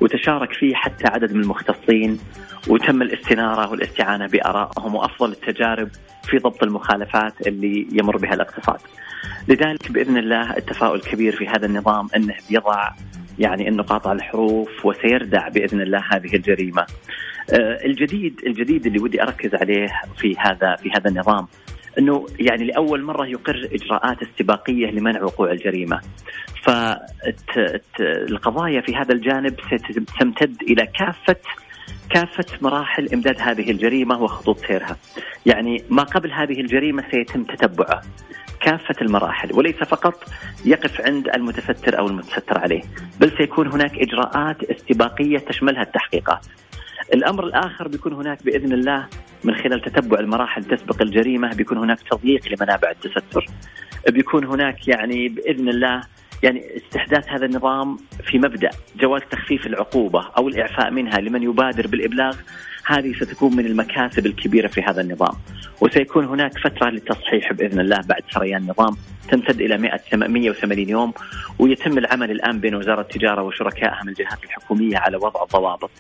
وتشارك 0.04 0.54
فيه 0.54 0.76
حتى 0.76 1.08
عدد 1.08 1.34
من 1.34 1.42
المختصين 1.42 2.20
وتم 2.68 3.02
الاستنارة 3.02 3.72
والاستعانة 3.72 4.28
بآرائهم 4.28 4.96
وأفضل 4.96 5.32
التجارب 5.32 5.90
في 6.24 6.38
ضبط 6.38 6.64
المخالفات 6.64 7.48
اللي 7.48 7.88
يمر 7.92 8.18
بها 8.18 8.34
الاقتصاد. 8.34 8.80
لذلك 9.48 9.92
بإذن 9.92 10.18
الله 10.18 10.58
التفاؤل 10.58 11.02
كبير 11.02 11.36
في 11.36 11.48
هذا 11.48 11.66
النظام 11.66 12.08
أنه 12.16 12.36
بيضع 12.50 12.92
يعني 13.40 13.68
انه 13.68 13.84
قاطع 13.84 14.12
الحروف 14.12 14.86
وسيردع 14.86 15.48
بإذن 15.48 15.82
الله 15.82 16.04
هذه 16.12 16.36
الجريمة. 16.36 16.86
آه، 17.54 17.86
الجديد 17.86 18.42
الجديد 18.48 18.86
اللي 18.86 19.00
ودي 19.00 19.24
أركز 19.24 19.56
عليه 19.56 19.88
في 20.18 20.36
هذا 20.38 20.76
في 20.76 20.92
هذا 20.92 21.10
النظام 21.10 21.48
إنه 22.00 22.26
يعني 22.40 22.64
لأول 22.64 23.02
مرة 23.02 23.28
يقر 23.28 23.70
إجراءات 23.74 24.18
استباقية 24.22 24.92
لمنع 24.92 25.24
وقوع 25.24 25.52
الجريمة. 25.52 26.02
فالقضايا 26.64 28.82
في 28.82 28.96
هذا 28.96 29.14
الجانب 29.14 29.56
ستمتد 29.92 30.62
إلى 30.62 30.88
كافه 31.00 31.36
كافة 32.10 32.46
مراحل 32.62 33.10
إمداد 33.14 33.42
هذه 33.42 33.72
الجريمة 33.72 34.22
وخطوط 34.22 34.66
سيرها. 34.66 34.98
يعني 35.46 35.84
ما 35.90 36.04
قبل 36.04 36.32
هذه 36.32 36.62
الجريمة 36.62 37.04
سيتم 37.12 37.44
تتبعه. 37.44 38.02
كافة 38.62 38.96
المراحل. 39.02 39.54
وليس 39.54 39.76
فقط 39.76 40.24
يقف 40.66 41.02
عند 41.02 41.28
المتستر 41.28 42.00
أو 42.00 42.08
المتستر 42.08 42.58
عليه 42.58 42.82
بل 43.20 43.32
سيكون 43.38 43.68
هناك 43.68 44.00
إجراءات 44.00 44.64
استباقية 44.64 45.38
تشملها 45.38 45.82
التحقيقات. 45.82 46.46
الأمر 47.14 47.44
الآخر 47.44 47.88
بيكون 47.88 48.14
هناك 48.14 48.44
بإذن 48.44 48.74
الله 48.74 49.08
من 49.44 49.56
خلال 49.56 49.82
تتبع 49.82 50.20
المراحل 50.20 50.64
تسبق 50.64 51.02
الجريمة 51.02 51.56
بيكون 51.56 51.78
هناك 51.78 52.00
تضييق 52.12 52.48
لمنابع 52.48 52.92
التستر. 52.92 53.46
بيكون 54.10 54.46
هناك 54.46 54.88
يعني 54.88 55.30
بإذن 55.30 55.70
الله 55.70 56.02
يعني 56.44 56.78
استحداث 56.78 57.30
هذا 57.30 57.46
النظام 57.46 57.98
في 58.24 58.38
مبدأ 58.38 58.70
جواز 59.00 59.22
تخفيف 59.32 59.68
العقوبة 59.68 60.30
أو 60.38 60.48
الإعفاء 60.48 60.92
منها 60.92 61.20
لمن 61.20 61.44
يبادر 61.44 61.88
بالإبلاغ. 61.88 62.36
هذه 62.86 63.14
ستكون 63.14 63.56
من 63.56 63.66
المكاسب 63.66 64.26
الكبيرة 64.26 64.68
في 64.68 64.82
هذا 64.82 65.02
النظام 65.02 65.34
وسيكون 65.82 66.26
هناك 66.26 66.58
فترة 66.58 66.90
للتصحيح 66.90 67.54
بإذن 67.54 67.80
الله 67.80 68.02
بعد 68.02 68.22
سريان 68.30 68.62
النظام 68.62 68.96
تمتد 69.30 69.62
100 69.62 70.00
180 70.14 70.90
يوم 70.90 71.14
ويتم 71.60 71.98
العمل 71.98 72.32
الآن 72.32 72.60
بين 72.60 72.76
وزارة 72.76 73.02
التجارة 73.02 73.42
وشركائها 73.42 74.00
من 74.04 74.10
الجهات 74.10 74.44
الحكومية 74.44 74.98
على 74.98 75.18
وضع 75.18 75.44
الضوابط. 75.44 75.92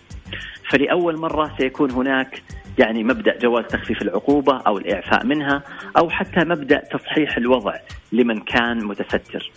فلأول 0.69 1.17
مرة 1.17 1.55
سيكون 1.57 1.91
هناك 1.91 2.41
يعني 2.79 3.03
مبدأ 3.03 3.37
جواز 3.37 3.65
تخفيف 3.65 4.01
العقوبة 4.01 4.57
أو 4.57 4.77
الإعفاء 4.77 5.25
منها 5.25 5.63
أو 5.97 6.09
حتى 6.09 6.39
مبدأ 6.39 6.81
تصحيح 6.91 7.37
الوضع 7.37 7.75
لمن 8.11 8.39
كان 8.39 8.85
متستر. 8.85 9.51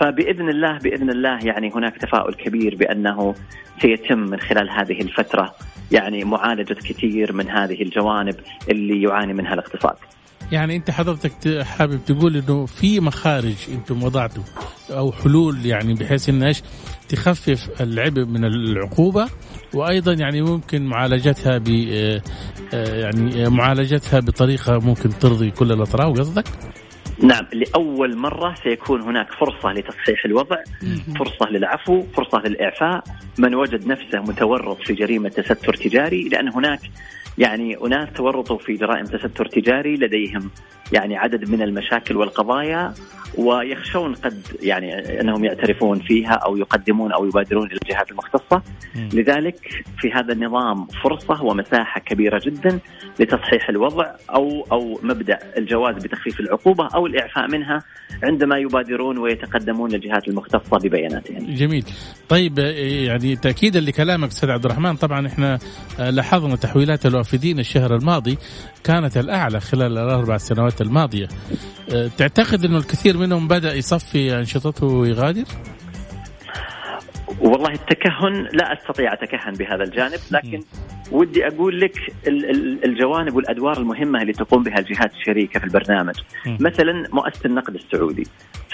فبإذن 0.00 0.48
الله 0.48 0.78
بإذن 0.78 1.10
الله 1.10 1.38
يعني 1.44 1.70
هناك 1.74 1.96
تفاؤل 1.96 2.34
كبير 2.34 2.76
بأنه 2.76 3.34
سيتم 3.82 4.18
من 4.18 4.40
خلال 4.40 4.70
هذه 4.70 5.00
الفترة 5.00 5.54
يعني 5.92 6.24
معالجة 6.24 6.74
كثير 6.74 7.32
من 7.32 7.50
هذه 7.50 7.82
الجوانب 7.82 8.36
اللي 8.70 9.02
يعاني 9.02 9.32
منها 9.32 9.54
الاقتصاد. 9.54 9.96
يعني 10.52 10.76
أنت 10.76 10.90
حضرتك 10.90 11.62
حابب 11.62 12.00
تقول 12.06 12.36
إنه 12.36 12.66
في 12.66 13.00
مخارج 13.00 13.54
أنتم 13.72 14.02
وضعتوا 14.02 14.42
أو 14.90 15.12
حلول 15.12 15.66
يعني 15.66 15.94
بحيث 15.94 16.28
انها 16.28 16.48
إيش 16.48 16.62
تخفف 17.08 17.80
العبء 17.80 18.24
من 18.24 18.44
العقوبة 18.44 19.28
وأيضا 19.74 20.12
يعني 20.12 20.42
ممكن 20.42 20.86
معالجتها 20.86 21.58
ب 21.58 21.68
آه، 21.68 22.22
آه، 22.74 22.96
يعني 22.96 23.48
معالجتها 23.48 24.20
بطريقة 24.20 24.78
ممكن 24.78 25.10
ترضي 25.20 25.50
كل 25.50 25.72
الأطراف 25.72 26.18
قصدك؟ 26.18 26.44
نعم 27.18 27.46
لأول 27.52 28.16
مرة 28.16 28.54
سيكون 28.62 29.00
هناك 29.02 29.32
فرصة 29.32 29.72
لتصحيح 29.72 30.24
الوضع 30.24 30.56
فرصة 31.18 31.50
للعفو 31.50 32.02
فرصة 32.02 32.38
للإعفاء. 32.38 33.04
من 33.38 33.54
وجد 33.54 33.86
نفسه 33.86 34.20
متورط 34.20 34.78
في 34.86 34.92
جريمة 34.92 35.28
تستر 35.28 35.74
تجاري 35.74 36.28
لأن 36.28 36.48
هناك 36.48 36.80
يعني 37.38 37.76
أناس 37.86 38.08
تورطوا 38.12 38.58
في 38.58 38.72
جرائم 38.72 39.04
تستر 39.04 39.46
تجاري 39.46 39.94
لديهم 39.94 40.50
يعني 40.92 41.16
عدد 41.16 41.50
من 41.50 41.62
المشاكل 41.62 42.16
والقضايا 42.16 42.94
ويخشون 43.38 44.14
قد 44.14 44.42
يعني 44.62 45.20
أنهم 45.20 45.44
يعترفون 45.44 45.98
فيها 45.98 46.32
أو 46.32 46.56
يقدمون 46.56 47.12
أو 47.12 47.26
يبادرون 47.26 47.66
إلى 47.66 47.78
الجهات 47.82 48.10
المختصة 48.10 48.62
لذلك 48.96 49.56
في 49.98 50.12
هذا 50.12 50.32
النظام 50.32 50.86
فرصة 50.86 51.44
ومساحة 51.44 52.00
كبيرة 52.00 52.40
جدا 52.44 52.78
لتصحيح 53.20 53.68
الوضع 53.68 54.04
أو 54.30 54.66
أو 54.72 55.00
مبدأ 55.02 55.38
الجواز 55.56 55.94
بتخفيف 55.94 56.40
العقوبة 56.40 56.88
أو 56.94 57.06
الإعفاء 57.06 57.50
منها 57.50 57.78
عندما 58.22 58.58
يبادرون 58.58 59.18
ويتقدمون 59.18 59.90
للجهات 59.90 60.28
المختصة 60.28 60.78
ببياناتهم. 60.84 61.54
جميل. 61.54 61.84
طيب 62.28 62.58
يعني 62.58 63.36
تاكيدا 63.36 63.80
لكلامك 63.80 64.28
أستاذ 64.28 64.50
عبد 64.50 64.64
الرحمن 64.64 64.96
طبعا 64.96 65.26
إحنا 65.26 65.58
لاحظنا 65.98 66.56
تحويلات 66.56 67.06
الوافدين 67.24 67.58
الشهر 67.58 67.96
الماضي 67.96 68.38
كانت 68.84 69.16
الأعلى 69.16 69.60
خلال 69.60 69.98
الأربع 69.98 70.36
سنوات 70.36 70.80
الماضية. 70.80 71.28
تعتقد 72.18 72.64
إنه 72.64 72.78
الكثير 72.78 73.16
منهم 73.16 73.48
بدأ 73.48 73.74
يصفي 73.74 74.38
أنشطته 74.38 74.86
ويغادر؟ 74.86 75.44
والله 77.40 77.72
التكهن 77.72 78.48
لا 78.52 78.72
أستطيع 78.72 79.12
أتكهن 79.12 79.52
بهذا 79.52 79.84
الجانب 79.84 80.20
لكن 80.30 80.60
ودي 81.12 81.46
أقول 81.46 81.80
لك 81.80 81.92
الجوانب 82.84 83.34
والأدوار 83.34 83.78
المهمة 83.78 84.22
اللي 84.22 84.32
تقوم 84.32 84.62
بها 84.62 84.78
الجهات 84.78 85.12
الشريكة 85.14 85.60
في 85.60 85.66
البرنامج. 85.66 86.14
مثلا 86.46 87.08
مؤسسة 87.12 87.46
النقد 87.46 87.74
السعودي. 87.74 88.26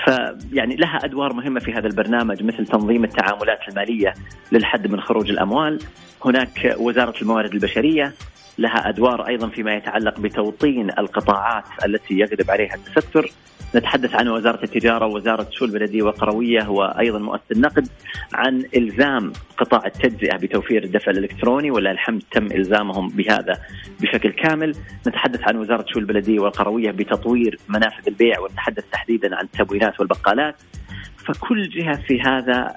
فيعني 0.04 0.76
لها 0.76 0.98
أدوار 1.04 1.32
مهمة 1.32 1.60
في 1.60 1.72
هذا 1.72 1.86
البرنامج 1.86 2.42
مثل 2.42 2.66
تنظيم 2.66 3.04
التعاملات 3.04 3.58
المالية 3.68 4.14
للحد 4.52 4.86
من 4.86 5.00
خروج 5.00 5.30
الأموال. 5.30 5.78
هناك 6.24 6.76
وزارة 6.78 7.14
الموارد 7.22 7.54
البشرية. 7.54 8.12
لها 8.58 8.88
أدوار 8.88 9.26
أيضا 9.26 9.48
فيما 9.48 9.74
يتعلق 9.74 10.20
بتوطين 10.20 10.90
القطاعات 10.98 11.64
التي 11.86 12.14
يغلب 12.14 12.50
عليها 12.50 12.74
التستر. 12.74 13.30
نتحدث 13.74 14.14
عن 14.14 14.28
وزارة 14.28 14.64
التجارة 14.64 15.06
ووزارة 15.06 15.46
الشؤون 15.48 15.70
البلدية 15.70 16.02
والقروية 16.02 16.68
وأيضا 16.68 17.18
مؤسسة 17.18 17.44
النقد 17.52 17.88
عن 18.34 18.64
إلزام 18.76 19.32
قطاع 19.56 19.86
التجزئة 19.86 20.36
بتوفير 20.36 20.84
الدفع 20.84 21.10
الإلكتروني 21.10 21.70
ولا 21.70 21.90
الحمد 21.90 22.22
تم 22.30 22.46
إلزامهم 22.46 23.08
بهذا 23.08 23.60
بشكل 24.00 24.30
كامل. 24.30 24.74
نتحدث 25.08 25.40
عن 25.48 25.56
وزارة 25.56 25.82
الشؤون 25.82 26.02
البلدية 26.02 26.40
والقروية 26.40 26.90
بتطوير 26.90 27.58
منافذ 27.68 28.08
البيع 28.08 28.40
ونتحدث 28.40 28.84
تحديدا 28.92 29.36
عن 29.36 29.44
التموينات 29.44 30.00
والبقالات. 30.00 30.54
فكل 31.26 31.68
جهة 31.68 31.96
في 32.06 32.20
هذا 32.20 32.74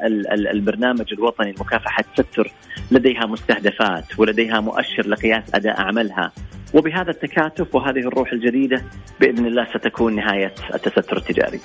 البرنامج 0.52 1.14
الوطني 1.14 1.52
لمكافحة 1.52 2.04
التستر 2.04 2.52
لديها 2.92 3.26
مستهدفات 3.26 4.20
ولديها 4.20 4.60
مؤشر 4.60 5.08
لقياس 5.08 5.44
أداء 5.56 5.82
عملها. 5.82 6.32
وبهذا 6.74 7.12
التكاتف 7.12 7.76
وهذه 7.76 8.00
الروح 8.00 8.32
الجديدة 8.32 8.84
بإذن 9.20 9.46
الله 9.46 9.66
ستكون 9.66 10.16
نهاية 10.16 10.54
التستر 10.74 11.18
التجاري. 11.18 11.60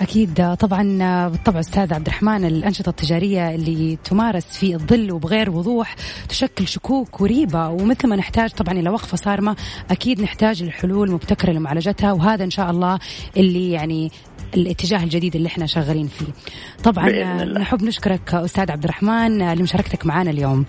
أكيد. 0.00 0.54
طبعا 0.54 0.82
بالطبع 1.28 1.60
أستاذ 1.60 1.94
عبد 1.94 2.06
الرحمن 2.06 2.44
الأنشطة 2.44 2.90
التجارية 2.90 3.54
اللي 3.54 3.98
تمارس 4.04 4.58
في 4.58 4.74
الظل 4.74 5.12
وبغير 5.12 5.50
وضوح 5.50 5.96
تشكل 6.28 6.68
شكوك 6.68 7.20
وريبة. 7.20 7.68
ومثل 7.68 8.08
ما 8.08 8.16
نحتاج 8.16 8.50
طبعا 8.50 8.74
إلى 8.74 8.90
وقفة 8.90 9.16
صارمة 9.16 9.56
أكيد 9.90 10.22
نحتاج 10.22 10.62
لحلول 10.62 11.10
مبتكرة 11.10 11.52
لمعالجتها. 11.52 12.12
وهذا 12.12 12.44
إن 12.44 12.50
شاء 12.50 12.70
الله 12.70 12.98
اللي 13.36 13.70
يعني 13.70 14.10
الاتجاه 14.54 15.04
الجديد 15.04 15.36
اللي 15.36 15.46
إحنا 15.46 15.66
شغالين 15.66 16.06
فيه. 16.06 16.26
طبعا 16.84 17.08
نحب 17.44 17.82
نشكرك 17.82 18.34
أستاذ 18.34 18.70
عبد 18.70 18.84
الرحمن 18.84 19.54
لمشاركتك 19.54 20.06
معنا 20.06 20.30
اليوم. 20.30 20.66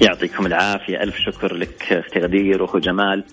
يعطيكم 0.00 0.46
العافية. 0.46 1.02
ألف 1.02 1.16
شكر 1.16 1.54
لك 1.54 1.92
أختي 1.92 2.18
غدير 2.18 2.62
وأخو 2.62 2.78
جمال. 2.78 3.24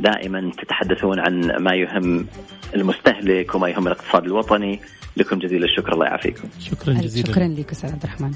دائما 0.00 0.52
تتحدثون 0.62 1.20
عن 1.20 1.56
ما 1.62 1.74
يهم 1.74 2.26
المستهلك 2.74 3.54
وما 3.54 3.68
يهم 3.68 3.86
الاقتصاد 3.86 4.24
الوطني. 4.24 4.80
لكم 5.16 5.38
جزيل 5.38 5.64
الشكر. 5.64 5.92
الله 5.92 6.06
يعافيكم. 6.06 6.48
شكرا 6.60 6.92
جزيلا. 6.92 7.32
شكرا 7.32 7.48
لك 7.48 7.70
أستاذ 7.70 7.92
عبد 7.92 8.02
الرحمن. 8.02 8.32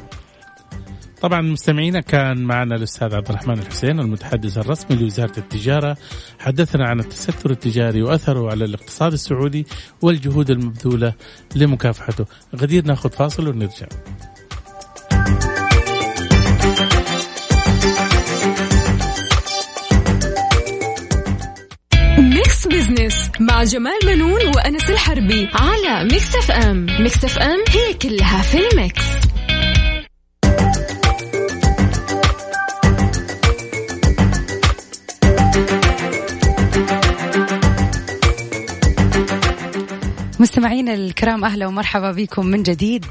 طبعا 1.20 1.40
مستمعينا 1.40 2.00
كان 2.00 2.42
معنا 2.42 2.76
الأستاذ 2.76 3.14
عبد 3.14 3.28
الرحمن 3.28 3.58
الحسين 3.58 4.00
المتحدث 4.00 4.58
الرسمي 4.58 4.96
لوزارة 4.96 5.38
التجارة. 5.38 5.96
حدثنا 6.38 6.88
عن 6.88 7.00
التستر 7.00 7.50
التجاري 7.50 8.02
وأثره 8.02 8.50
على 8.50 8.64
الاقتصاد 8.64 9.12
السعودي 9.12 9.66
والجهود 10.02 10.50
المبذولة 10.50 11.12
لمكافحته. 11.56 12.26
غدير 12.56 12.84
ناخذ 12.84 13.10
فاصل 13.10 13.48
ونرجع. 13.48 13.86
Mix 22.18 22.66
Business 22.66 23.30
مع 23.40 23.64
جمال 23.64 23.98
بنون 24.06 24.46
وأنس 24.56 24.90
الحربي 24.90 25.48
على 25.54 26.04
Mix 26.04 26.36
FM 26.36 26.86
Mix 27.00 27.24
FM 27.24 27.94
it's 27.94 28.22
all 28.22 28.42
in 28.42 28.58
the 28.68 28.94
mix. 28.94 29.27
مستمعينا 40.40 40.94
الكرام 40.94 41.44
أهلا 41.44 41.66
ومرحبا 41.66 42.12
بكم 42.12 42.46
من 42.46 42.62
جديد. 42.62 43.04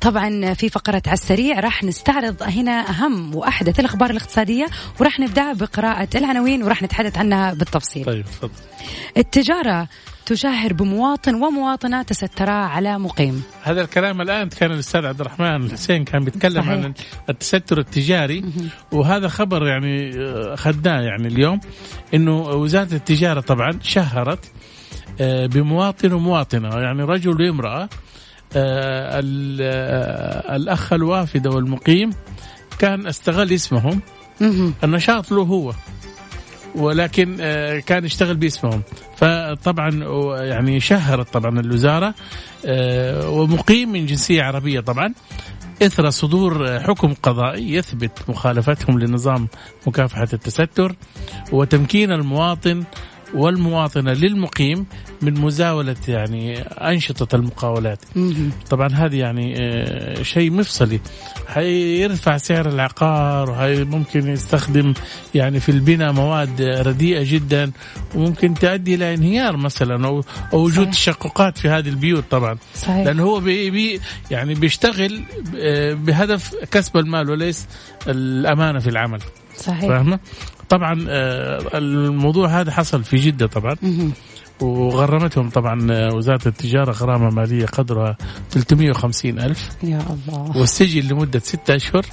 طبعا 0.00 0.54
في 0.54 0.68
فقرة 0.68 1.02
على 1.06 1.14
السريع 1.14 1.60
راح 1.60 1.84
نستعرض 1.84 2.42
هنا 2.42 2.90
أهم 2.90 3.34
وأحدث 3.34 3.80
الأخبار 3.80 4.10
الاقتصادية 4.10 4.66
وراح 5.00 5.20
نبدأ 5.20 5.52
بقراءة 5.52 6.08
العناوين 6.14 6.62
وراح 6.62 6.82
نتحدث 6.82 7.18
عنها 7.18 7.54
بالتفصيل. 7.54 8.04
طيب 8.04 8.24
تفضل. 8.24 8.50
التجارة 9.16 9.88
تشهر 10.26 10.72
بمواطن 10.72 11.34
ومواطنة 11.34 12.02
تسترا 12.02 12.52
على 12.52 12.98
مقيم. 12.98 13.42
هذا 13.62 13.82
الكلام 13.82 14.20
الآن 14.20 14.48
كان 14.48 14.72
الأستاذ 14.72 15.06
عبد 15.06 15.20
الرحمن 15.20 15.64
الحسين 15.64 16.04
كان 16.04 16.24
بيتكلم 16.24 16.62
صحيح. 16.62 16.72
عن 16.72 16.94
التستر 17.28 17.78
التجاري 17.78 18.44
وهذا 18.92 19.28
خبر 19.28 19.66
يعني 19.66 20.10
آه، 20.16 20.54
اخذناه 20.54 21.00
يعني 21.00 21.28
اليوم 21.28 21.60
إنه 22.14 22.40
وزارة 22.40 22.94
التجارة 22.94 23.40
طبعا 23.40 23.78
شهرت 23.82 24.50
بمواطن 25.20 26.12
ومواطنة. 26.12 26.68
يعني 26.68 27.02
رجل 27.02 27.42
وامرأة 27.42 27.88
آه، 28.56 29.22
آه، 29.60 30.56
الأخ 30.56 30.92
الوافد 30.92 31.46
والمقيم 31.46 32.10
كان 32.78 33.06
استغل 33.06 33.52
اسمهم. 33.52 34.00
مهم. 34.40 34.74
النشاط 34.84 35.32
له 35.32 35.42
هو 35.42 35.72
ولكن 36.74 37.36
آه، 37.40 37.78
كان 37.78 38.04
يشتغل 38.04 38.36
باسمهم. 38.36 38.82
فطبعا 39.16 39.90
يعني 40.44 40.80
شهرت 40.80 41.32
طبعا 41.32 41.60
الوزارة 41.60 42.14
آه، 42.66 43.30
ومقيم 43.30 43.92
من 43.92 44.06
جنسية 44.06 44.42
عربية 44.42 44.80
طبعا. 44.80 45.14
إثر 45.82 46.10
صدور 46.10 46.68
آه، 46.68 46.78
حكم 46.78 47.14
قضائي 47.22 47.74
يثبت 47.74 48.12
مخالفتهم 48.28 48.98
لنظام 48.98 49.48
مكافحة 49.86 50.28
التستر 50.32 50.96
وتمكين 51.52 52.12
المواطن 52.12 52.84
والمواطنة 53.34 54.12
للمقيم 54.12 54.86
من 55.22 55.40
مزاولة 55.40 55.96
يعني 56.08 56.58
أنشطة 56.62 57.36
المقاولات. 57.36 57.98
طبعا 58.70 58.88
هذه 58.88 59.16
يعني 59.16 59.54
آه، 59.58 60.22
شيء 60.22 60.50
مفصلي 60.50 61.00
حيرفع 61.48 62.36
سعر 62.36 62.68
العقار 62.68 63.50
وهي 63.50 63.84
ممكن 63.84 64.28
يستخدم 64.28 64.94
يعني 65.34 65.60
في 65.60 65.68
البناء 65.68 66.12
مواد 66.12 66.62
رديئة 66.62 67.22
جدا 67.32 67.70
وممكن 68.14 68.54
تؤدي 68.54 68.94
إلى 68.94 69.14
انهيار 69.14 69.56
مثلا 69.56 70.06
أو, 70.06 70.24
أو 70.52 70.58
وجود. 70.58 70.90
تشققات 70.90 71.58
في 71.58 71.68
هذه 71.68 71.88
البيوت 71.88 72.24
طبعا 72.30 72.56
صحيح 72.74 73.06
لأنه 73.06 73.22
هو 73.22 73.40
بي 73.40 73.70
بي 73.70 74.00
يعني 74.30 74.54
بيشتغل 74.54 75.22
آه، 75.56 75.94
بهدف 75.94 76.54
كسب 76.70 76.96
المال 76.96 77.30
وليس 77.30 77.66
الأمانة 78.08 78.78
في 78.78 78.90
العمل 78.90 79.20
صحيح 79.56 79.86
فاهمة؟ 79.88 80.18
طبعا 80.72 81.04
آه، 81.08 81.78
الموضوع 81.78 82.60
هذا 82.60 82.70
حصل 82.72 83.04
في 83.04 83.16
جدة 83.16 83.46
طبعا. 83.46 83.76
وغرمتهم 84.60 85.50
طبعا 85.50 85.86
آه، 85.92 86.14
وزارة 86.14 86.48
التجارة 86.48 86.92
غرامة 86.92 87.30
مالية 87.30 87.66
قدرها 87.66 88.16
350 88.50 89.38
ألف. 89.38 89.68
يا 89.82 89.98
الله. 89.98 90.56
والسجن 90.56 91.08
لمدة 91.08 91.38
ستة 91.38 91.76
أشهر 91.76 92.06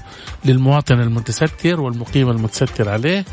للمواطن 0.46 1.00
المتستر 1.00 1.82
والمقيم 1.82 2.30
المتستر 2.30 2.90
عليه. 2.90 3.26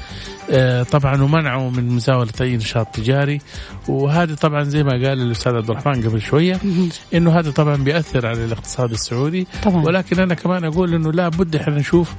آه، 0.51 0.83
طبعا 0.83 1.23
ومنعه 1.23 1.71
من 1.71 1.89
مزاولة 1.89 2.33
أي 2.41 2.57
نشاط 2.57 2.87
تجاري. 2.87 3.41
وهذا 3.89 4.35
طبعا 4.35 4.62
زي 4.62 4.83
ما 4.83 4.91
قال 4.91 5.23
الأستاذ 5.23 5.55
عبد 5.55 5.71
الرحمن 5.71 6.09
قبل 6.09 6.21
شوية 6.21 6.61
مهم. 6.65 6.89
إنه 7.15 7.39
هذا 7.39 7.51
طبعا 7.51 7.77
بيأثر 7.77 8.27
على 8.27 8.45
الاقتصاد 8.45 8.91
السعودي. 8.91 9.47
طبعا. 9.62 9.83
ولكن 9.85 10.21
أنا 10.21 10.35
كمان 10.35 10.65
أقول 10.65 10.95
إنه 10.95 11.12
لا 11.12 11.29
بد 11.29 11.57
إحنا 11.57 11.75
نشوف 11.75 12.15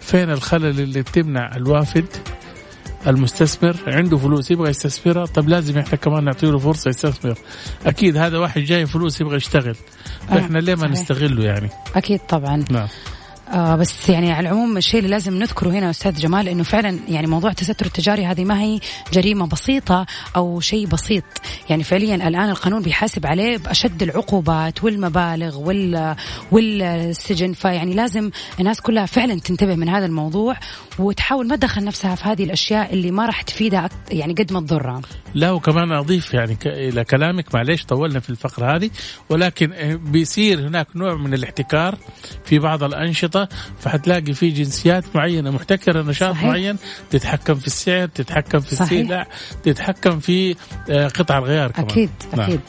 فين 0.00 0.30
الخلل 0.30 0.80
اللي 0.80 1.02
بتمنع 1.02 1.56
الوافد 1.56 2.06
المستثمر 3.06 3.76
عنده 3.86 4.16
فلوس 4.16 4.50
يبغى 4.50 4.70
يستثمرها. 4.70 5.26
طب 5.26 5.48
لازم 5.48 5.78
إحنا 5.78 5.96
كمان 5.96 6.24
نعطي 6.24 6.46
له 6.46 6.58
فرصة 6.58 6.88
يستثمر. 6.88 7.38
أكيد 7.86 8.16
هذا 8.16 8.38
واحد 8.38 8.60
جاي 8.60 8.86
فلوس 8.86 9.20
يبغى 9.20 9.36
يشتغل. 9.36 9.76
آه، 10.30 10.34
فاحنا 10.34 10.58
ليه 10.58 10.74
ما. 10.74 10.88
نستغله 10.88 11.44
يعني؟ 11.44 11.68
أكيد 11.96 12.20
طبعا. 12.28 12.64
نعم. 12.70 12.88
آه 13.52 13.76
بس 13.76 14.08
يعني 14.08 14.32
على 14.32 14.48
العموم 14.48 14.76
الشيء 14.76 14.98
اللي 14.98 15.10
لازم 15.10 15.38
نذكره 15.38 15.70
هنا 15.70 15.90
أستاذ 15.90 16.14
جمال 16.14 16.48
إنه 16.48 16.62
فعلا 16.62 16.98
يعني 17.08 17.26
موضوع 17.26 17.50
التستر 17.50 17.86
التجاري 17.86 18.26
هذه 18.26 18.44
ما 18.44 18.60
هي 18.60 18.80
جريمة 19.12 19.46
بسيطة 19.46 20.06
أو 20.36 20.60
شيء 20.60 20.86
بسيط. 20.86 21.24
يعني 21.70 21.84
فعليا 21.84 22.14
الآن 22.14 22.50
القانون 22.50 22.82
بيحاسب 22.82 23.26
عليه 23.26 23.58
بأشد 23.58 24.02
العقوبات 24.02 24.84
والمبالغ 24.84 25.58
وال 25.58 26.16
والسجن. 26.52 27.52
فيعني 27.52 27.94
لازم 27.94 28.30
الناس 28.60 28.80
كلها 28.80 29.06
فعلا 29.06 29.40
تنتبه 29.40 29.74
من 29.74 29.88
هذا 29.88 30.06
الموضوع 30.06 30.56
وتحاول 31.00 31.46
ما 31.48 31.56
تدخل 31.56 31.84
نفسها 31.84 32.14
في 32.14 32.24
هذه 32.28 32.44
الأشياء 32.44 32.92
اللي 32.94 33.10
ما 33.10 33.26
راح 33.26 33.42
تفيدها 33.42 33.88
يعني 34.10 34.32
قد 34.34 34.52
ما 34.52 34.60
تضرها 34.60 35.00
لا 35.34 35.50
وكمان 35.50 35.92
أضيف 35.92 36.34
يعني 36.34 36.54
ك- 36.54 36.66
إلى 36.66 37.04
كلامك 37.04 37.54
معليش 37.54 37.84
طولنا 37.84 38.20
في 38.20 38.30
الفقرة 38.30 38.76
هذه 38.76 38.90
ولكن 39.28 39.72
آه، 39.72 39.94
بيصير 39.94 40.68
هناك 40.68 40.86
نوع 40.96 41.14
من 41.14 41.34
الاحتكار 41.34 41.98
في 42.44 42.58
بعض 42.58 42.82
الأنشطة 42.84 43.48
فحتلاقي 43.80 44.32
في 44.32 44.48
جنسيات 44.48 45.04
معينة 45.14 45.50
محتكرة 45.50 46.02
نشاط 46.02 46.34
صحيح. 46.34 46.44
معين 46.44 46.76
تتحكم 47.10 47.54
في 47.54 47.66
السعر 47.66 48.06
تتحكم 48.06 48.60
في. 48.60 48.72
السلع 48.72 49.26
تتحكم 49.62 50.20
في 50.20 50.56
آه، 50.90 51.08
قطع 51.08 51.38
الغيار 51.38 51.70
كمان 51.70 51.88
أكيد 51.90 52.10
نعم. 52.36 52.40
أكيد 52.46 52.60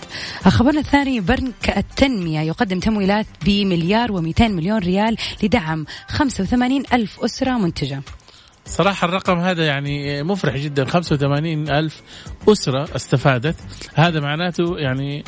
خبرنا 0.44 0.80
الثاني 0.80 1.20
بنك 1.20 1.78
التنمية 1.78 2.40
يقدم 2.40 2.80
تمويلات 2.80 3.26
بمليار 3.46 4.10
و200 4.12 4.42
مليون 4.42 4.78
ريال 4.80 5.18
لدعم 5.44 5.86
85 6.08 6.84
ألف 6.94 7.20
أسرة 7.20 7.58
منتجة 7.58 8.02
صراحة 8.66 9.08
الرقم 9.08 9.40
هذا 9.40 9.66
يعني 9.66 10.24
مفرح 10.24 10.58
جدا. 10.58 10.86
85 10.86 11.70
ألف 11.70 12.02
أسرة 12.50 12.96
استفادت. 12.96 13.56
هذا 13.94 14.20
معناته 14.20 14.78
يعني 14.78 15.24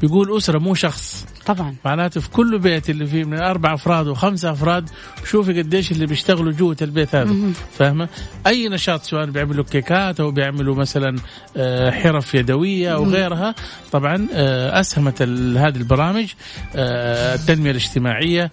بيقول 0.00 0.36
أسرة 0.36 0.58
مو 0.58 0.74
شخص. 0.74 1.26
طبعا. 1.46 1.74
معناته 1.84 2.20
في 2.20 2.30
كل 2.30 2.58
بيت 2.58 2.90
اللي 2.90 3.06
فيه 3.06 3.24
من 3.24 3.38
أربع 3.38 3.74
أفراد 3.74 4.06
وخمسة 4.06 4.50
أفراد 4.52 4.90
شوفي 5.24 5.58
قديش 5.62 5.92
اللي 5.92 6.06
بيشتغلوا 6.06 6.52
جوة 6.52 6.76
البيت 6.82 7.14
هذا. 7.14 7.34
فاهمة؟ 7.78 8.08
أي 8.46 8.68
نشاط 8.68 9.02
سواء 9.02 9.26
بيعملوا 9.26 9.64
كيكات 9.64 10.20
أو 10.20 10.30
بيعملوا 10.30 10.74
مثلا 10.74 11.16
آه، 11.56 11.90
حرف 11.90 12.34
يدوية 12.34 12.94
أو 12.94 13.04
غيرها 13.04 13.54
طبعا 13.92 14.28
آه، 14.34 14.80
أسهمت 14.80 15.22
هذه 15.22 15.76
البرامج 15.76 16.32
آه، 16.76 17.34
التنمية 17.34 17.70
الاجتماعية 17.70 18.50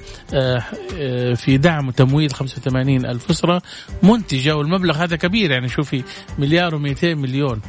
في 1.35 1.57
دعم 1.57 1.87
وتمويل 1.87 2.33
85 2.33 3.05
ألف 3.05 3.29
أسرة 3.29 3.61
منتجة 4.03 4.55
والمبلغ 4.55 4.95
هذا 4.95 5.15
كبير 5.15 5.51
يعني 5.51 5.69
شوفي 5.69 6.03
مليار 6.39 6.79
و200 6.79 7.03
مليون. 7.03 7.61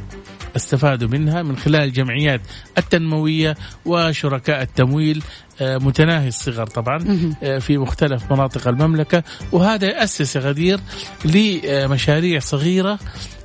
استفادوا 0.55 1.09
منها 1.09 1.41
من 1.41 1.57
خلال 1.57 1.81
الجمعيات 1.81 2.41
التنموية 2.77 3.55
وشركاء 3.85 4.61
التمويل 4.61 5.23
آه، 5.61 5.77
متناهي 5.77 6.27
الصغر 6.27 6.65
طبعا 6.65 7.27
آه، 7.43 7.57
في 7.57 7.77
مختلف 7.77 8.31
مناطق 8.31 8.67
المملكة. 8.67 9.23
وهذا 9.51 9.87
يأسس 9.87 10.37
غدير 10.37 10.79
لمشاريع 11.25 12.39
صغيرة 12.39 12.99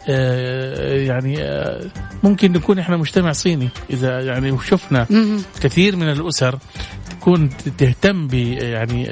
آه، 0.09 0.95
يعني 0.95 1.37
ممكن 2.23 2.53
نكون 2.53 2.79
إحنا 2.79 2.97
مجتمع 2.97 3.33
صيني. 3.33 3.69
إذا 3.91 4.21
يعني 4.21 4.59
شفنا. 4.59 5.07
كثير 5.61 5.97
من 5.97 6.09
الأسر 6.09 6.59
تكون 7.11 7.51
تهتم 7.79 8.27
ب 8.27 8.35
يعني 8.35 9.07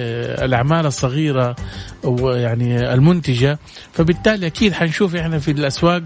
الأعمال 0.45 0.87
الصغيرة 0.87 1.57
ويعني 2.05 2.95
المنتجة. 2.95 3.59
فبالتالي 3.93 4.47
أكيد 4.47 4.73
حنشوف 4.73 5.17
إحنا 5.17 5.39
في 5.39 5.51
الأسواق 5.51 6.03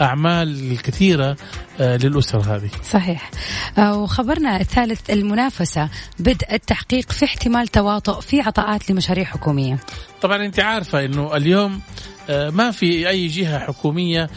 اعمال 0.00 0.78
كثيره 0.82 1.36
آه، 1.80 1.96
للاسر 1.96 2.38
هذه. 2.38 2.70
صحيح. 2.90 3.30
آه، 3.78 3.98
وخبرنا 3.98 4.60
الثالث 4.60 5.10
المنافسة 5.10 5.88
بدء 6.18 6.54
التحقيق 6.54 7.12
في 7.12 7.24
احتمال 7.24 7.68
تواطؤ 7.68 8.20
في 8.20 8.40
عطاءات 8.40 8.90
لمشاريع 8.90 9.24
حكومية. 9.24 9.78
طبعا 10.22 10.44
أنت 10.46 10.60
عارفة 10.60 11.04
إنه 11.04 11.36
اليوم 11.36 11.80
آه، 12.30 12.50
ما 12.50 12.70
في 12.70 13.08
أي 13.08 13.26
جهة 13.26 13.58
حكومية 13.58 14.30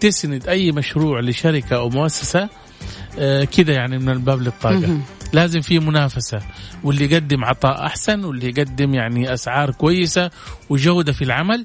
تسند 0.00 0.48
أي 0.48 0.72
مشروع 0.72 1.20
لشركة 1.20 1.76
أو 1.76 1.88
مؤسسة 1.88 2.48
كذا 3.56 3.72
يعني 3.72 3.98
من 3.98 4.08
الباب 4.08 4.42
للطاقة. 4.42 4.98
لازم 5.32 5.60
في 5.60 5.78
منافسة 5.78 6.40
واللي 6.84 7.04
يقدم 7.04 7.44
عطاء 7.44 7.86
أحسن 7.86 8.24
واللي 8.24 8.48
يقدم 8.48 8.94
يعني 8.94 9.34
أسعار 9.34 9.70
كويسة 9.70 10.30
وجودة 10.68 11.12
في 11.12 11.24
العمل. 11.24 11.64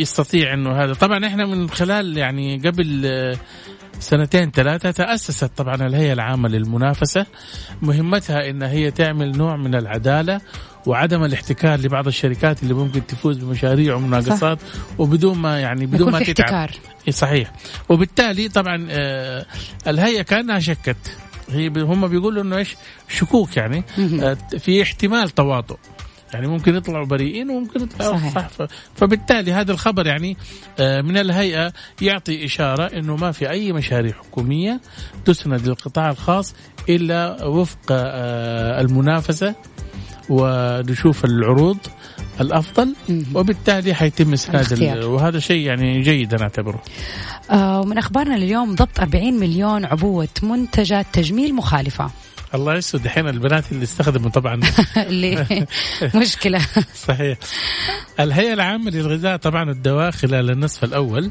يستطيع 0.00 0.54
إنه 0.54 0.82
هذا. 0.84 0.94
طبعا 0.94 1.26
إحنا 1.26 1.46
من 1.46 1.70
خلال 1.70 2.18
يعني 2.18 2.58
قبل 2.58 3.02
آه، 3.06 3.36
سنتين 3.98 4.50
ثلاثة 4.50 4.90
تأسست 4.90 5.50
طبعا 5.56 5.74
الهيئة 5.74 6.12
العامة 6.12 6.48
للمنافسة. 6.48 7.26
مهمتها 7.82 8.50
إن 8.50 8.62
هي 8.62 8.90
تعمل 8.90 9.36
نوع 9.38 9.56
من 9.56 9.74
العدالة 9.74 10.40
وعدم 10.86 11.24
الاحتكار 11.24 11.80
لبعض 11.80 12.06
الشركات 12.06 12.62
اللي 12.62 12.74
ممكن 12.74 13.06
تفوز 13.06 13.38
بمشاريع 13.38 13.94
ومناقصات 13.94 14.58
وبدون 14.98 15.38
ما 15.38 15.60
يعني 15.60 15.86
بدون 15.86 16.12
ما 16.12 16.18
تتعب. 16.18 16.46
احتكار. 16.46 16.70
إيه 17.06 17.12
صحيح. 17.12 17.52
وبالتالي 17.88 18.48
طبعا 18.48 18.86
آه، 18.90 19.46
الهيئة 19.86 20.22
كأنها 20.22 20.58
شكت. 20.58 20.96
هي 21.50 21.68
هم 21.68 22.08
بيقولوا 22.08 22.42
إنه 22.42 22.56
إيش؟ 22.56 22.76
شكوك 23.08 23.56
يعني. 23.56 23.84
آه، 23.98 24.36
في 24.58 24.82
احتمال 24.82 25.30
تواطؤ. 25.30 25.76
يعني 26.34 26.46
ممكن 26.46 26.74
يطلعوا 26.76 27.06
بريئين 27.06 27.50
وممكن 27.50 27.82
يطلعوا 27.82 28.12
صحيح. 28.18 28.34
صح. 28.34 28.46
ف- 28.48 28.62
فبالتالي 28.96 29.52
هذا 29.52 29.72
الخبر 29.72 30.06
يعني 30.06 30.36
آه، 30.80 31.00
من 31.00 31.16
الهيئة 31.18 31.72
يعطي 32.02 32.44
إشارة 32.44 32.98
إنه 32.98 33.16
ما 33.16 33.32
في 33.32 33.50
أي 33.50 33.72
مشاريع 33.72 34.12
حكومية 34.12 34.80
تسند 35.24 35.66
للقطاع 35.68 36.10
الخاص 36.10 36.54
إلا 36.88 37.44
وفق 37.44 37.78
آه، 37.90 38.80
المنافسة 38.80 39.54
ونشوف 40.30 41.24
العروض 41.24 41.78
الأفضل 42.40 42.94
وبالتالي 43.34 43.94
حيتم 43.94 44.32
إسناد 44.32 45.04
وهذا 45.04 45.38
شيء 45.38 45.66
يعني 45.66 46.00
جيد 46.02 46.34
أنا 46.34 46.42
أعتبره. 46.42 46.82
آه 47.50 47.80
ومن 47.80 47.98
أخبارنا 47.98 48.34
لليوم 48.36 48.74
ضبط 48.74 49.00
40 49.00 49.34
مليون 49.34 49.84
عبوة 49.84 50.28
منتجات 50.42 51.06
تجميل 51.12 51.54
مخالفة. 51.54 52.10
الله 52.56 52.74
يسعد 52.74 53.04
الحين 53.04 53.28
البنات 53.28 53.72
اللي 53.72 53.82
استخدموا 53.84 54.30
طبعا. 54.30 54.60
اللي 54.96 55.66
مشكلة. 56.14 56.66
صحيح. 56.94 57.38
الهيئة 58.20 58.52
العامة 58.52 58.90
للغذاء 58.90 59.36
طبعا 59.36 59.68
والدواء 59.68 60.10
خلال 60.10 60.50
النصف 60.50 60.84
الأول 60.84 61.30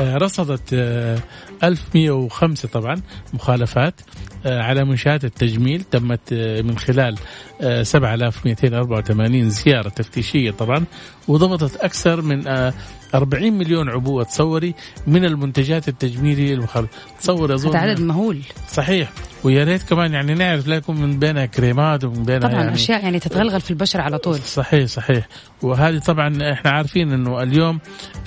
آه، 0.00 0.16
رصدت 0.16 0.62
آه، 0.72 1.18
1105 1.64 2.68
طبعا 2.68 3.02
مخالفات 3.34 4.00
آه، 4.46 4.62
على 4.62 4.84
منشآت 4.84 5.24
التجميل. 5.24 5.82
تمت 5.82 6.20
آه، 6.32 6.62
من 6.62 6.78
خلال 6.78 7.16
آه، 7.60 7.82
7284 7.82 9.50
زيارة 9.50 9.88
تفتيشية 9.88 10.50
طبعا 10.50 10.84
وضبطت 11.28 11.76
أكثر 11.76 12.22
من 12.22 12.48
آه، 12.48 12.74
40 13.14 13.52
مليون 13.52 13.88
عبوة 13.88 14.24
تصوري 14.24 14.74
من 15.06 15.24
المنتجات 15.24 15.88
التجميلية 15.88 16.54
المخالفة 16.54 16.90
تصور 17.20 17.54
أظن 17.54 17.68
هذا 17.68 17.78
عدد 17.78 18.00
مهول. 18.00 18.42
صحيح. 18.68 19.12
ويا 19.44 19.64
ريت 19.64 19.82
كمان 19.82 20.12
يعني 20.12 20.34
نعرف 20.34 20.66
لا 20.66 20.76
يكون 20.76 20.96
من 20.96 21.18
بينها 21.18 21.46
كريمات 21.46 22.04
ومن 22.04 22.24
بينها 22.24 22.48
طبعا 22.48 22.62
يعني 22.62 22.74
أشياء 22.74 23.04
يعني 23.04 23.18
تتغلغل 23.18 23.60
في 23.60 23.70
البشره 23.70 24.02
على 24.02 24.18
طول. 24.18 24.38
صحيح 24.38 24.86
صحيح. 24.86 25.28
وهذه 25.62 25.98
طبعا 25.98 26.52
إحنا 26.52 26.70
عارفين 26.70 27.12
إنه 27.12 27.42
اليوم 27.42 27.78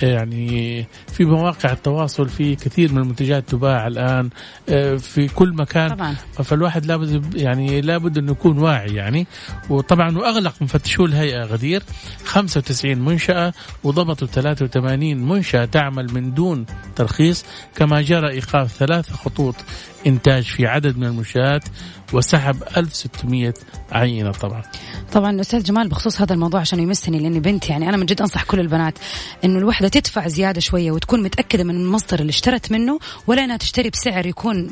يعني 0.02 0.86
في 1.12 1.24
مواقع 1.24 1.72
التواصل 1.72 2.28
في 2.28 2.56
كثير 2.56 2.92
من 2.92 2.98
المنتجات 2.98 3.48
تباع 3.48 3.86
الآن 3.86 4.30
آه، 4.68 4.96
في 4.96 5.28
كل 5.28 5.52
مكان. 5.52 5.90
طبعا. 5.90 6.14
فالواحد 6.44 6.86
لابد 6.86 7.34
يعني 7.34 7.80
لابد 7.80 8.18
انه 8.18 8.32
يكون 8.32 8.58
واعي 8.58 8.94
يعني. 8.94 9.26
وطبعا 9.70 10.18
وأغلق 10.18 10.54
مفتشو 10.60 11.04
الهيئة 11.04 11.44
غدير 11.44 11.82
95 12.24 12.98
منشأة 12.98 13.52
وضبطوا 13.84 14.26
83 14.74 15.16
منشأة 15.16 15.64
تعمل 15.64 16.14
من 16.14 16.34
دون 16.34 16.66
ترخيص 16.96 17.44
كما 17.76 18.02
جرى 18.02 18.28
إيقاف 18.30 18.72
ثلاث 18.72 19.12
خطوط 19.12 19.54
إنتاج 20.06 20.42
في 20.42 20.66
عدد 20.66 20.98
من 20.98 21.06
المنشآت 21.06 21.64
وسحب 22.12 22.62
1600 22.76 23.54
عينة 23.92 24.32
طبعا. 24.32 24.62
طبعا 25.12 25.40
أستاذ 25.40 25.62
جمال 25.62 25.88
بخصوص 25.88 26.20
هذا 26.20 26.34
الموضوع 26.34 26.60
عشان 26.60 26.80
يمسني 26.80 27.18
لأني 27.18 27.40
بنتي 27.40 27.72
يعني 27.72 27.88
أنا 27.88 27.96
من 27.96 28.06
جد 28.06 28.20
أنصح 28.20 28.44
كل 28.44 28.60
البنات 28.60 28.98
إنه 29.44 29.58
الوحدة 29.58 29.88
تدفع 29.88 30.28
زيادة 30.28 30.60
شوية 30.60 30.90
وتكون 30.90 31.22
متأكدة 31.22 31.64
من 31.64 31.74
المصدر 31.74 32.20
اللي 32.20 32.30
اشترت 32.30 32.72
منه 32.72 32.98
ولا 33.26 33.44
إنها 33.44 33.56
تشتري 33.56 33.90
بسعر 33.90 34.26
يكون 34.26 34.70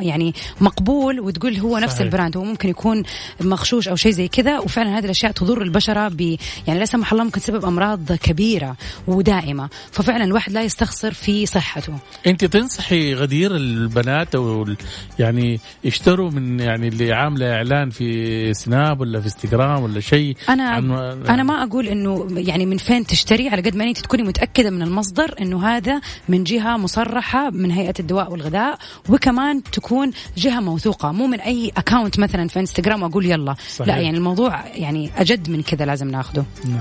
يعني 0.00 0.34
مقبول 0.60 1.20
وتقول 1.20 1.56
هو 1.56 1.78
نفس 1.78 1.92
صحيح. 1.92 2.04
البراند 2.06 2.36
هو 2.36 2.44
ممكن 2.44 2.68
يكون 2.68 3.02
مغشوش 3.40 3.88
أو 3.88 3.96
شيء 3.96 4.12
زي 4.12 4.28
كذا. 4.28 4.58
وفعلا 4.58 4.98
هذه 4.98 5.04
الأشياء 5.04 5.32
تضر 5.32 5.62
البشرة 5.62 6.08
ب 6.08 6.20
يعني 6.66 6.78
لا 6.78 6.84
سمح 6.84 7.12
الله 7.12 7.24
ممكن 7.24 7.40
تسبب 7.40 7.64
أمراض 7.64 8.12
كبيرة 8.12 8.76
ودائمة. 9.06 9.68
ففعلا 9.92 10.24
الواحد 10.24 10.52
لا 10.52 10.62
يستخسر 10.62 11.12
في 11.12 11.46
صحته. 11.46 11.94
أنت 12.26 12.44
تنصحي 12.44 13.14
غدير 13.14 13.56
البنات 13.56 14.34
أو 14.34 14.61
ال- 14.68 14.76
يعني 15.18 15.60
يشتروا 15.84 16.30
من 16.30 16.60
يعني 16.60 16.88
اللي 16.88 17.12
عاملة 17.12 17.52
إعلان 17.52 17.90
في 17.90 18.54
سناب 18.54 19.00
ولا 19.00 19.20
في 19.20 19.24
إنستغرام 19.26 19.82
ولا 19.82 20.00
شيء 20.00 20.36
أنا 20.48 20.68
عن- 20.70 20.90
أنا 21.28 21.42
ما 21.42 21.62
أقول 21.62 21.86
إنه 21.88 22.26
يعني 22.30 22.66
من 22.66 22.76
فين 22.76 23.06
تشتري 23.06 23.48
على 23.48 23.62
قد 23.62 23.76
ما 23.76 23.84
أنت 23.84 23.98
تكوني 23.98 24.22
متأكدة 24.22 24.70
من 24.70 24.82
المصدر 24.82 25.34
إنه 25.40 25.66
هذا 25.66 26.00
من 26.28 26.44
جهة 26.44 26.76
مصرحة 26.76 27.50
من 27.50 27.70
هيئة 27.70 27.94
الدواء 28.00 28.32
والغذاء 28.32 28.78
وكمان 29.08 29.62
تكون 29.62 30.10
جهة 30.36 30.60
موثوقة 30.60 31.12
مو 31.12 31.26
من 31.26 31.40
أي 31.40 31.72
اكاونت 31.76 32.18
مثلا 32.18 32.48
في 32.48 32.60
إنستغرام 32.60 33.02
وأقول 33.02 33.26
يلا 33.26 33.54
صحيح. 33.76 33.88
لا 33.94 34.02
يعني 34.02 34.16
الموضوع 34.16 34.64
يعني 34.66 35.10
أجد 35.16 35.50
من 35.50 35.62
كذا 35.62 35.84
لازم 35.84 36.08
ناخذه 36.08 36.44
نعم. 36.64 36.80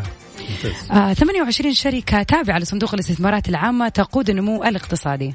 آه 0.92 1.14
28 1.14 1.74
شركة 1.74 2.24
تابعة 2.24 2.60
لصندوق 2.60 2.94
الاستثمارات 2.94 3.50
العامة 3.50 3.90
تقود 3.90 4.30
النمو 4.30 4.64
الاقتصادي 4.64 5.34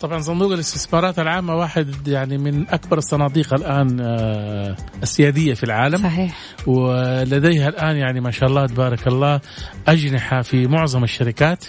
طبعا 0.00 0.18
صندوق 0.20 0.52
الاستثمارات 0.52 1.18
العامة 1.18 1.54
واحد 1.54 2.08
يعني 2.08 2.38
من 2.38 2.68
أكبر 2.68 2.98
الصناديق 2.98 3.54
الآن 3.54 4.00
آه، 4.00 4.76
السيادية 5.02 5.54
في 5.54 5.64
العالم. 5.64 5.98
صحيح. 5.98 6.36
ولديها 6.66 7.68
الآن 7.68 7.96
يعني 7.96 8.20
ما 8.20 8.30
شاء 8.30 8.48
الله 8.48 8.66
تبارك 8.66 9.06
الله 9.06 9.40
أجنحة 9.88 10.42
في 10.42 10.66
معظم 10.66 11.04
الشركات 11.04 11.64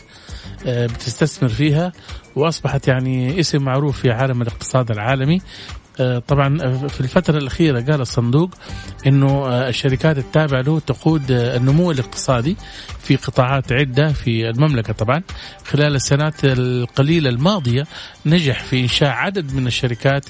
آه، 0.65 0.85
بتستثمر 0.85 1.49
فيها 1.49 1.91
وأصبحت 2.35 2.87
يعني 2.87 3.39
اسم 3.39 3.63
معروف 3.63 4.01
في 4.01 4.11
عالم 4.11 4.41
الاقتصاد 4.41 4.91
العالمي. 4.91 5.41
طبعا 6.27 6.57
في 6.87 7.01
الفترة 7.01 7.37
الأخيرة 7.37 7.81
قال 7.81 8.01
الصندوق 8.01 8.49
أنه 9.07 9.47
آه، 9.47 9.69
الشركات 9.69 10.17
التابعة 10.17 10.61
له 10.61 10.79
تقود 10.79 11.31
آه، 11.31 11.57
النمو 11.57 11.91
الاقتصادي 11.91 12.57
في 12.99 13.15
قطاعات 13.15 13.71
عدة 13.71 14.13
في 14.13 14.49
المملكة 14.49 14.93
طبعا. 14.93 15.23
خلال 15.65 15.95
السنوات 15.95 16.45
القليلة 16.45 17.29
الماضية 17.29 17.87
نجح 18.25 18.63
في 18.63 18.79
إنشاء 18.79 19.09
عدد 19.09 19.53
من 19.53 19.67
الشركات 19.67 20.25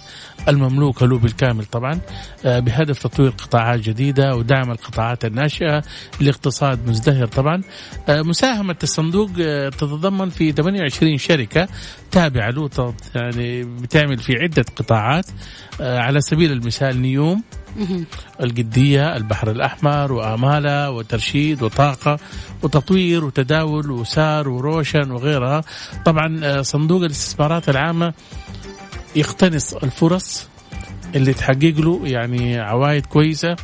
المملوكة 0.47 1.05
له 1.05 1.17
بالكامل 1.17 1.65
طبعا 1.65 1.99
آه، 2.45 2.59
بهدف 2.59 2.99
تطوير 3.03 3.29
قطاعات 3.29 3.79
جديدة 3.79 4.35
ودعم 4.35 4.71
القطاعات 4.71 5.25
الناشئة 5.25 5.83
لاقتصاد 6.19 6.89
مزدهر 6.89 7.27
طبعا. 7.27 7.61
آه، 8.09 8.21
مساهمة 8.21 8.75
الصندوق 8.83 9.29
آه، 9.41 9.69
تتضمن 9.69 10.29
في 10.29 10.51
28 10.51 11.17
شركة 11.17 11.67
تابعة 12.11 12.49
له 12.49 12.69
يعني 13.15 13.63
بتعمل 13.63 14.17
في 14.17 14.33
عدة 14.35 14.65
قطاعات. 14.75 15.25
آه، 15.29 15.33
على 15.79 16.21
سبيل 16.21 16.51
المثال 16.51 17.01
نيوم 17.01 17.43
القدية 18.41 19.15
البحر 19.15 19.51
الأحمر 19.51 20.13
وآمالة 20.13 20.91
وترشيد 20.91 21.63
وطاقة 21.63 22.19
وتطوير 22.63 23.25
وتداول 23.25 23.91
وسار 23.91 24.49
وروشن 24.49 25.11
وغيرها. 25.11 25.61
طبعا 26.05 26.39
آه، 26.43 26.61
صندوق 26.61 27.01
الاستثمارات 27.03 27.69
العامة 27.69 28.13
يقتنص 29.15 29.73
الفرص 29.73 30.47
اللي 31.15 31.33
تحقق 31.33 31.73
له 31.79 32.01
يعني 32.03 32.59
عوائد 32.59 33.05
كويسة 33.05 33.55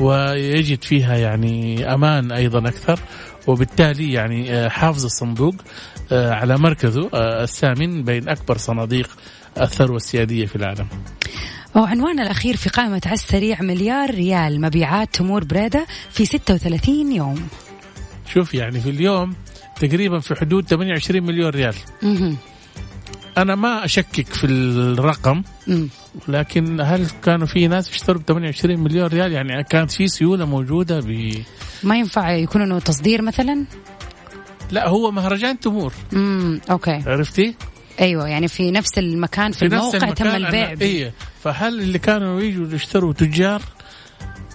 ويجد 0.00 0.84
فيها 0.84 1.16
يعني 1.16 1.84
أمان 1.94 2.32
أيضا 2.32 2.68
أكثر. 2.68 3.00
وبالتالي 3.46 4.12
يعني 4.12 4.52
آه، 4.54 4.68
حافظ 4.68 5.04
الصندوق 5.04 5.54
آه، 6.12 6.32
على 6.34 6.58
مركزه 6.58 7.10
آه، 7.14 7.42
الثامن 7.42 8.04
بين 8.04 8.28
أكبر 8.28 8.56
صناديق 8.56 9.10
الثروة 9.60 9.96
السيادية 9.96 10.46
في 10.46 10.56
العالم. 10.56 10.86
وعنواننا 11.74 12.22
الأخير 12.22 12.56
في 12.56 12.68
قائمة 12.68 13.02
على 13.06 13.14
السريع 13.14 13.62
مليار 13.62 14.10
ريال 14.10 14.60
مبيعات 14.60 15.14
تمور 15.14 15.44
بريدة 15.44 15.86
في 16.10 16.24
36 16.24 17.12
يوم. 17.12 17.48
شوف 18.34 18.54
يعني 18.54 18.80
في 18.80 18.90
اليوم 18.90 19.34
تقريبا 19.80 20.18
في 20.18 20.34
حدود 20.34 20.68
28 20.68 21.22
مليون 21.22 21.50
ريال. 21.50 21.74
أنا 23.38 23.54
ما 23.54 23.84
أشكك 23.84 24.26
في 24.26 24.46
الرقم. 24.46 25.42
لكن 26.28 26.80
هل 26.80 27.06
كانوا 27.24 27.46
في 27.46 27.68
ناس 27.68 27.90
يشتروا 27.90 28.20
ب 28.20 28.24
28 28.24 28.80
مليون 28.80 29.06
ريال؟ 29.06 29.32
يعني 29.32 29.64
كانت 29.64 29.90
في 29.90 30.08
سيولة 30.08 30.44
موجودة 30.44 31.00
ب 31.00 31.34
ما 31.82 31.96
ينفع 31.96 32.30
يكون 32.30 32.62
إنه 32.62 32.78
تصدير 32.78 33.22
مثلا؟ 33.22 33.64
لا 34.70 34.88
هو 34.88 35.10
مهرجان 35.10 35.60
تمور. 35.60 35.92
امم 36.12 36.60
أوكي. 36.70 37.02
عرفتي؟ 37.06 37.54
أيوه 38.00 38.28
يعني 38.28 38.48
في 38.48 38.70
نفس 38.70 38.98
المكان 38.98 39.52
في, 39.52 39.64
الموقع 39.64 40.10
تم 40.10 40.26
البيع. 40.26 40.74
إيه 40.80 41.12
فهل 41.42 41.80
اللي 41.80 41.98
كانوا 41.98 42.40
يجوا 42.40 42.66
يشتروا 42.72 43.12
تجار 43.12 43.62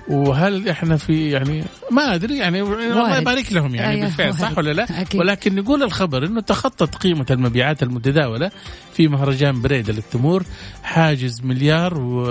وهل 0.08 0.69
إحنا 0.69 0.97
في 0.97 1.31
يعني 1.31 1.63
ما 1.91 2.15
أدري 2.15 2.38
يعني 2.38 2.62
الله. 2.62 3.17
يبارك 3.17 3.53
لهم 3.53 3.75
يعني 3.75 3.91
أيوة، 3.91 4.05
بالفعل 4.05 4.34
صح. 4.34 4.58
ولا 4.58 4.73
لا؟ 4.73 5.01
أكيد. 5.01 5.21
ولكن 5.21 5.55
نقول 5.55 5.84
الخبر 5.84 6.25
إنه 6.25 6.41
تخطت 6.41 6.95
قيمة 6.95 7.25
المبيعات 7.31 7.84
المتداولة 7.84 8.51
في 8.93 9.08
مهرجان 9.08 9.62
بريده 9.62 9.93
للتمور 9.93 10.43
حاجز 10.84 11.41
مليار 11.41 11.97
و 11.97 12.25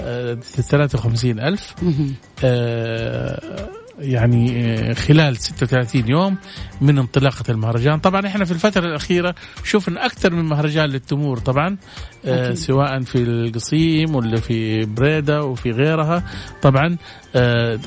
آه، 0.00 0.34
53 0.34 1.40
ألف 1.40 1.74
مهم. 1.82 2.14
آه، 2.44 3.68
يعني 3.98 4.64
آه، 4.90 4.92
خلال 4.94 5.36
36 5.36 6.08
يوم 6.08 6.36
من 6.80 6.98
انطلاقة 6.98 7.44
المهرجان. 7.48 7.98
طبعا 7.98 8.26
إحنا 8.26 8.44
في 8.44 8.50
الفترة 8.52 8.86
الأخيرة 8.86 9.34
شفنا 9.64 10.06
أكثر 10.06 10.32
من 10.34 10.44
مهرجان 10.44 10.84
للتمور 10.90 11.38
طبعا 11.38 11.76
آه، 12.24 12.44
أكيد. 12.46 12.56
سواء 12.56 13.00
في 13.00 13.18
القصيم 13.18 14.14
ولا 14.14 14.40
في 14.40 14.84
بريدة 14.84 15.42
وفي 15.42 15.70
غيرها. 15.70 16.24
طبعا 16.62 16.96
آه، 17.36 17.78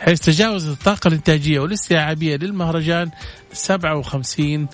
حيث 0.00 0.20
تجاوزت 0.20 0.68
الطاقة 0.78 1.08
الإنتاجية 1.08 1.60
والاستيعابية 1.60 2.36
للمهرجان 2.36 3.10
57 3.52 4.68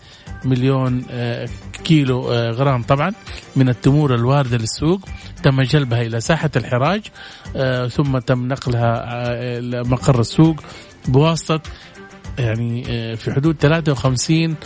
مليون 0.45 1.05
آه، 1.11 1.49
كيلو 1.85 2.33
آه، 2.33 2.51
غرام 2.51 2.83
طبعا 2.83 3.13
من 3.57 3.69
التمور 3.69 4.15
الواردة 4.15 4.57
للسوق. 4.57 5.01
تم 5.43 5.63
جلبها 5.63 6.03
إلى 6.03 6.21
ساحة 6.21 6.51
الحراج. 6.57 7.03
ثم 7.89 8.19
تم 8.19 8.49
نقلها 8.49 9.05
آه، 9.07 9.59
إلى 9.59 9.83
مقر 9.83 10.21
السوق 10.21 10.61
بواسطة 11.09 11.61
يعني 12.39 12.85
آه، 12.89 13.15
في 13.15 13.33
حدود 13.33 13.57
53 13.61 14.57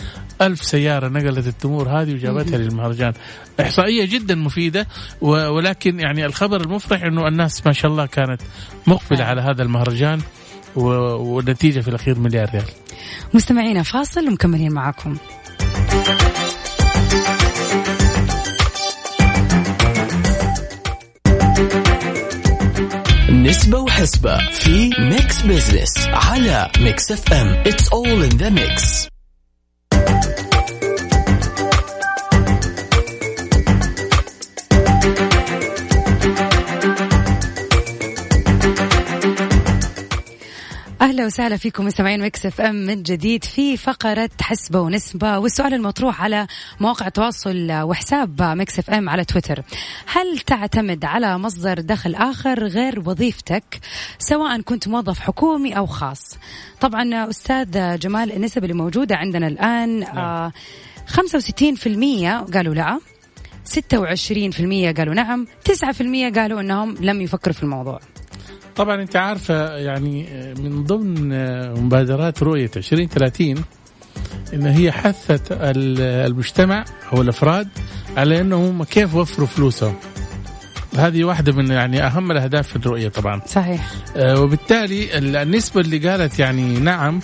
ألف 0.41 0.63
سيارة 0.63 1.07
نقلت 1.07 1.47
التمور 1.47 1.89
هذه 1.89 2.13
وجابتها 2.13 2.57
للمهرجان. 2.57 3.13
إحصائية 3.61 4.05
جدا 4.05 4.35
مفيدة 4.35 4.87
ولكن 5.21 5.99
يعني 5.99 6.25
الخبر 6.25 6.61
المفرح 6.61 7.03
أنه 7.03 7.27
الناس 7.27 7.67
ما 7.67 7.73
شاء 7.73 7.91
الله 7.91 8.05
كانت 8.05 8.41
مقبلة 8.87 9.23
على 9.23 9.41
هذا 9.41 9.63
المهرجان 9.63 10.21
والنتيجة 10.75 11.79
في 11.79 11.87
الأخير 11.87 12.19
مليار 12.19 12.49
ريال. 12.49 12.65
مستمعينا 13.33 13.83
فاصل 13.83 14.27
ومكملين 14.27 14.71
معاكم. 14.71 15.17
نسبة 23.47 23.79
وحسبة 23.79 24.37
في 24.51 24.89
Mix 24.99 25.41
Business 25.41 26.07
على 26.07 26.71
Mix 26.79 27.11
FM 27.11 27.63
it's 27.63 27.87
all 27.89 28.31
in 28.31 28.37
the 28.37 28.51
mix. 28.51 29.07
أهلا 41.07 41.25
وسهلا 41.25 41.57
فيكم 41.57 41.85
مستمعين 41.85 42.23
Mix 42.23 42.45
FM 42.45 42.75
من 42.75 43.03
جديد 43.03 43.43
في 43.43 43.77
فقرة 43.77 44.29
حسبه 44.41 44.79
ونسبة 44.79 45.39
والسؤال 45.39 45.73
المطروح 45.73 46.21
على 46.21 46.47
مواقع 46.79 47.07
التواصل 47.07 47.71
وحساب 47.71 48.41
Mix 48.41 48.79
FM 48.79 49.09
على 49.09 49.25
تويتر. 49.25 49.61
هل 50.07 50.39
تعتمد 50.39 51.05
على 51.05 51.37
مصدر 51.37 51.79
دخل 51.81 52.15
آخر 52.15 52.63
غير 52.63 52.99
وظيفتك 52.99 53.79
سواء 54.19 54.61
كنت 54.61 54.87
موظف 54.87 55.19
حكومي 55.19 55.77
أو 55.77 55.85
خاص؟ 55.85 56.37
طبعا 56.81 57.29
أستاذ 57.29 57.97
جمال 57.97 58.31
النسب 58.31 58.63
اللي 58.63 58.75
موجودة 58.75 59.15
عندنا 59.15 59.47
الآن 59.47 60.03
آه 60.03 60.51
65% 61.07 62.53
قالوا 62.53 62.73
لا 62.73 62.99
26% 63.65 64.97
قالوا 64.97 65.13
نعم 65.13 65.47
9% 65.69 66.35
قالوا 66.35 66.61
إنهم 66.61 66.95
لم 66.99 67.21
يفكروا 67.21 67.53
في 67.55 67.63
الموضوع. 67.63 67.99
طبعا 68.77 69.01
أنت 69.01 69.15
عارفه 69.15 69.77
يعني 69.77 70.27
من 70.59 70.83
ضمن 70.83 71.29
مبادرات 71.81 72.43
رؤية 72.43 72.71
2030 72.77 73.55
إن 74.53 74.65
هي 74.65 74.91
حثت 74.91 75.41
المجتمع 75.51 76.85
أو 77.13 77.21
الأفراد 77.21 77.67
على 78.17 78.41
أنهم 78.41 78.83
كيف 78.83 79.15
وفروا 79.15 79.47
فلوسهم. 79.47 79.95
هذه 80.97 81.23
واحدة 81.23 81.51
من 81.51 81.71
يعني 81.71 82.05
أهم 82.05 82.31
الأهداف 82.31 82.67
في 82.67 82.75
الرؤية 82.75 83.09
طبعا. 83.09 83.41
صحيح. 83.47 83.91
آه 84.15 84.41
وبالتالي 84.41 85.17
النسبة 85.17 85.81
اللي 85.81 86.09
قالت 86.09 86.39
يعني 86.39 86.79
نعم 86.79 87.19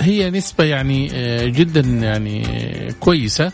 هي 0.00 0.30
نسبة 0.30 0.64
يعني 0.64 1.10
آه 1.14 1.46
جدا 1.46 1.80
يعني 1.80 2.44
كويسة. 3.00 3.52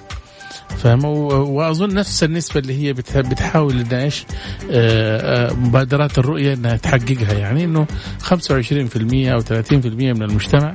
فاهم؟ 0.79 1.05
وأظن 1.05 1.94
نفس 1.94 2.24
النسبة 2.24 2.61
اللي 2.61 2.87
هي 2.87 2.92
بتحاول 2.92 3.81
إنها 3.81 4.05
إيش؟ 4.05 4.24
آه، 4.70 5.50
آه، 5.50 5.52
مبادرات 5.55 6.18
الرؤية 6.18 6.55
إنها 6.55 6.76
تحققها. 6.76 7.33
يعني 7.33 7.64
إنه 7.64 7.87
25% 8.22 9.33
أو 9.33 9.40
30% 9.40 10.12
من 10.12 10.22
المجتمع 10.22 10.72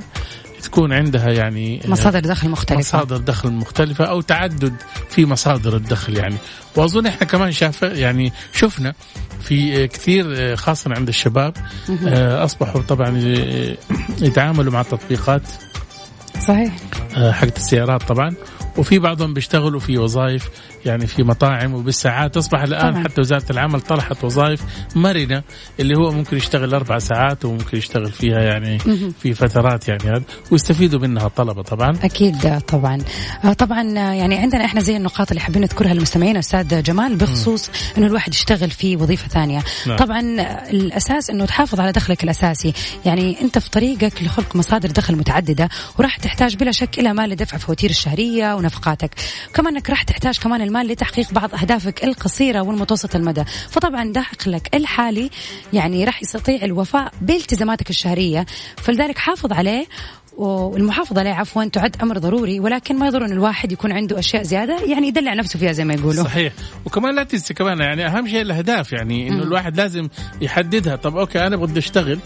تكون 0.62 0.92
عندها 0.92 1.30
يعني 1.30 1.84
آه، 1.84 1.88
مصادر 1.88 2.20
دخل 2.20 2.48
مختلفة. 2.48 2.80
مصادر 2.80 3.16
دخل 3.16 3.52
مختلفة 3.52 4.04
أو 4.04 4.20
تعدد 4.20 4.74
في 5.10 5.26
مصادر 5.26 5.76
الدخل 5.76 6.16
يعني. 6.16 6.36
وأظن 6.76 7.06
إحنا 7.06 7.26
كمان 7.26 7.52
شاف 7.52 7.82
يعني 7.82 8.32
شفنا 8.52 8.94
في 9.40 9.86
كثير 9.88 10.56
خاصة 10.56 10.90
عند 10.96 11.08
الشباب 11.08 11.54
أصبحوا 12.16 12.82
طبعا 12.82 13.18
يتعاملوا 14.20 14.72
مع 14.72 14.82
تطبيقات 14.82 15.42
صحيح. 16.46 16.72
حقت 17.16 17.56
السيارات 17.56 18.02
طبعا 18.02 18.34
وفي 18.76 18.98
بعضهم 18.98 19.34
بيشتغلوا 19.34 19.80
في 19.80 19.98
وظائف 19.98 20.50
يعني 20.86 21.06
في 21.06 21.22
مطاعم 21.22 21.74
وبالساعات. 21.74 22.36
أصبح 22.36 22.62
الآن 22.62 22.90
طبعا. 22.92 23.04
حتى 23.04 23.20
وزارة 23.20 23.44
العمل 23.50 23.80
طرحت 23.80 24.24
وظائف 24.24 24.62
مرنة 24.96 25.42
اللي 25.80 25.94
هو 25.98 26.10
ممكن 26.10 26.36
يشتغل 26.36 26.74
أربع 26.74 26.98
ساعات 26.98 27.44
وممكن 27.44 27.78
يشتغل 27.78 28.12
فيها 28.12 28.40
يعني 28.40 28.78
في 29.22 29.34
فترات 29.34 29.88
يعني 29.88 30.02
هذا 30.04 30.22
ويستفيدوا 30.50 31.00
منها 31.00 31.26
الطلبه 31.26 31.62
طبعا. 31.62 31.92
أكيد 32.02 32.58
طبعا. 32.58 32.98
آه، 33.44 33.52
طبعا 33.52 33.82
يعني 33.92 34.38
عندنا 34.38 34.64
إحنا 34.64 34.80
زي 34.80 34.96
النقاط 34.96 35.30
اللي 35.30 35.40
حابين 35.40 35.62
نذكرها 35.62 35.94
للمستمعين 35.94 36.36
أستاذ 36.36 36.82
جمال 36.82 37.16
بخصوص 37.16 37.70
إنه 37.98 38.06
الواحد 38.06 38.34
يشتغل 38.34 38.70
في 38.70 38.96
وظيفة 38.96 39.28
ثانية. 39.28 39.62
نعم. 39.86 39.96
طبعا 39.96 40.20
الأساس 40.70 41.30
إنه 41.30 41.44
تحافظ 41.44 41.80
على 41.80 41.92
دخلك 41.92 42.24
الأساسي. 42.24 42.72
يعني 43.04 43.40
أنت 43.40 43.58
في 43.58 43.70
طريقك 43.70 44.22
لخلق 44.22 44.56
مصادر 44.56 44.90
دخل 44.90 45.16
متعددة 45.16 45.68
وراح 45.98 46.16
تحتاج 46.16 46.56
بلا 46.56 46.72
شك 46.72 46.98
إلى 46.98 47.12
مال 47.12 47.30
لدفع 47.30 47.58
فواتير 47.58 47.90
الشهرية 47.90 48.56
ونفقاتك. 48.62 49.10
كمان 49.54 49.76
إنك 49.76 49.90
راح 49.90 50.02
تحتاج 50.02 50.38
كمان 50.38 50.62
المال 50.62 50.86
لتحقيق 50.86 51.32
بعض 51.32 51.54
أهدافك 51.54 52.04
القصيرة 52.04 52.60
والمتوسط 52.60 53.16
المدى. 53.16 53.44
فطبعا 53.70 54.12
دخلك 54.12 54.74
الحالي 54.74 55.30
يعني 55.72 56.04
راح 56.04 56.22
يستطيع 56.22 56.64
الوفاء 56.64 57.12
بالتزاماتك 57.20 57.90
الشهرية. 57.90 58.46
فلذلك 58.76 59.18
حافظ 59.18 59.52
عليه 59.52 59.86
والمحافظة 60.36 61.20
عليه 61.20 61.30
عفوا 61.30 61.64
تعد 61.64 61.96
أمر 62.02 62.18
ضروري 62.18 62.60
ولكن 62.60 62.98
ما 62.98 63.06
يضر 63.06 63.24
أن 63.24 63.32
الواحد 63.32 63.72
يكون 63.72 63.92
عنده 63.92 64.18
أشياء 64.18 64.42
زيادة 64.42 64.78
يعني 64.80 65.08
يدلع 65.08 65.34
نفسه 65.34 65.58
فيها 65.58 65.72
زي 65.72 65.84
ما 65.84 65.94
يقولوا. 65.94 66.24
صحيح. 66.24 66.52
وكمان 66.84 67.14
لا 67.14 67.22
تنسى 67.22 67.54
كمان 67.54 67.78
يعني 67.78 68.06
أهم 68.06 68.28
شيء 68.28 68.42
الأهداف 68.42 68.92
يعني 68.92 69.28
إنه 69.28 69.42
الواحد 69.42 69.76
لازم 69.76 70.08
يحددها. 70.40 70.96
طب 70.96 71.16
okay 71.16 71.46
أنا 71.46 71.56
بدي 71.56 71.78
أشتغل 71.78 72.18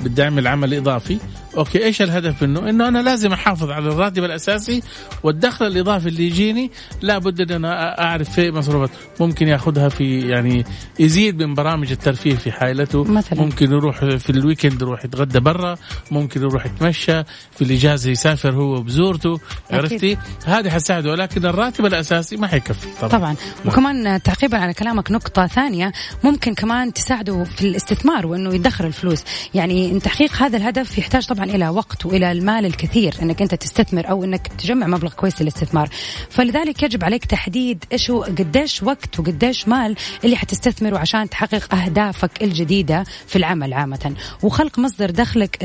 بدي 0.00 0.22
أعمل 0.22 0.46
عمل 0.46 0.74
إضافي. 0.74 1.18
okay 1.56 1.84
إيش 1.84 2.02
الهدف 2.02 2.42
منه؟ 2.42 2.70
إنه 2.70 2.88
أنا 2.88 2.98
لازم 3.02 3.32
أحافظ 3.32 3.70
على 3.70 3.88
الراتب 3.88 4.24
الأساسي 4.24 4.82
والدخل 5.22 5.66
الإضافي 5.66 6.08
اللي 6.08 6.26
يجيني 6.26 6.70
لابد 7.02 7.40
إن 7.40 7.50
أنا 7.64 8.02
أعرف 8.02 8.30
في 8.30 8.50
مصروفات. 8.50 8.90
ممكن 9.20 9.48
ياخذها 9.48 9.88
في 9.88 10.28
يعني 10.28 10.64
يزيد 10.98 11.42
من 11.42 11.54
برامج 11.54 11.90
الترفيه 11.90 12.34
في 12.34 12.52
عائلته. 12.52 13.04
مثلا. 13.04 13.40
ممكن 13.40 13.72
يروح 13.72 14.04
في 14.04 14.30
ال 14.30 14.37
weekend 14.37 14.82
يروح 14.82 15.04
يتغدى 15.04 15.40
برا 15.40 15.76
ممكن 16.10 16.42
يروح 16.42 16.66
يتمشى 16.66 17.22
في 17.52 17.62
الإجازة 17.62 18.10
يسافر 18.10 18.54
هو 18.54 18.82
وبزورته 18.82 19.40
عرفتي؟ 19.70 20.16
هذه 20.44 20.70
حتساعده 20.70 21.10
ولكن 21.10 21.46
الراتب 21.46 21.86
الأساسي 21.86 22.36
ما 22.36 22.46
حيكفي. 22.46 22.88
طبعا. 23.00 23.10
طبعا. 23.10 23.36
وكمان 23.66 24.22
تعقيبا 24.22 24.58
على 24.58 24.72
كلامك 24.72 25.10
نقطة 25.10 25.46
ثانية 25.46 25.92
ممكن 26.24 26.54
كمان 26.54 26.92
تساعده 26.92 27.44
في 27.44 27.62
الاستثمار 27.62 28.26
وإنه 28.26 28.54
يدخر 28.54 28.86
الفلوس. 28.86 29.24
يعني 29.54 30.00
تحقيق 30.00 30.32
هذا 30.42 30.56
الهدف 30.56 30.98
يحتاج 30.98 31.26
طبعا 31.26 31.39
إلى 31.44 31.68
وقت 31.68 32.06
وإلى 32.06 32.32
المال 32.32 32.66
الكثير 32.66 33.14
إنك 33.22 33.42
أنت 33.42 33.54
تستثمر 33.54 34.10
أو 34.10 34.24
إنك 34.24 34.46
تجمع 34.46 34.86
مبلغ 34.86 35.12
كويس 35.12 35.42
للاستثمار. 35.42 35.88
فلذلك 36.30 36.82
يجب 36.82 37.04
عليك 37.04 37.24
تحديد 37.24 37.84
إيش 37.92 38.10
هو 38.10 38.22
قديش 38.22 38.82
وقت 38.82 39.20
وقديش 39.20 39.68
مال 39.68 39.96
اللي 40.24 40.36
حتستثمره 40.36 40.98
عشان 40.98 41.28
تحقق 41.30 41.74
أهدافك 41.74 42.42
الجديدة 42.42 43.04
في 43.26 43.36
العمل 43.36 43.72
عامة. 43.72 44.14
وخلق 44.42 44.78
مصدر 44.78 45.10
دخلك 45.10 45.58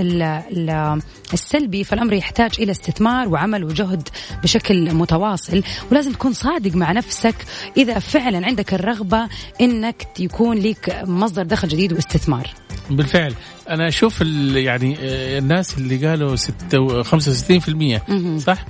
السلبي 1.33 1.83
فالأمر 1.83 2.13
يحتاج 2.13 2.51
إلى 2.59 2.71
استثمار 2.71 3.27
وعمل 3.29 3.63
وجهد 3.63 4.09
بشكل 4.43 4.93
متواصل. 4.93 5.63
ولازم 5.91 6.11
تكون 6.11 6.33
صادق 6.33 6.75
مع 6.75 6.91
نفسك 6.91 7.35
إذا 7.77 7.99
فعلا 7.99 8.45
عندك 8.45 8.73
الرغبة 8.73 9.27
إنك 9.61 10.07
يكون 10.19 10.57
لك 10.57 11.03
مصدر 11.07 11.43
دخل 11.43 11.67
جديد 11.67 11.93
واستثمار. 11.93 12.49
بالفعل. 12.89 13.33
أنا 13.69 13.87
أشوف 13.87 14.21
يعني 14.55 14.97
آه، 14.99 15.39
الناس 15.39 15.77
اللي 15.77 16.07
قالوا 16.07 16.35
65% 16.35 18.37
صح؟ 18.37 18.65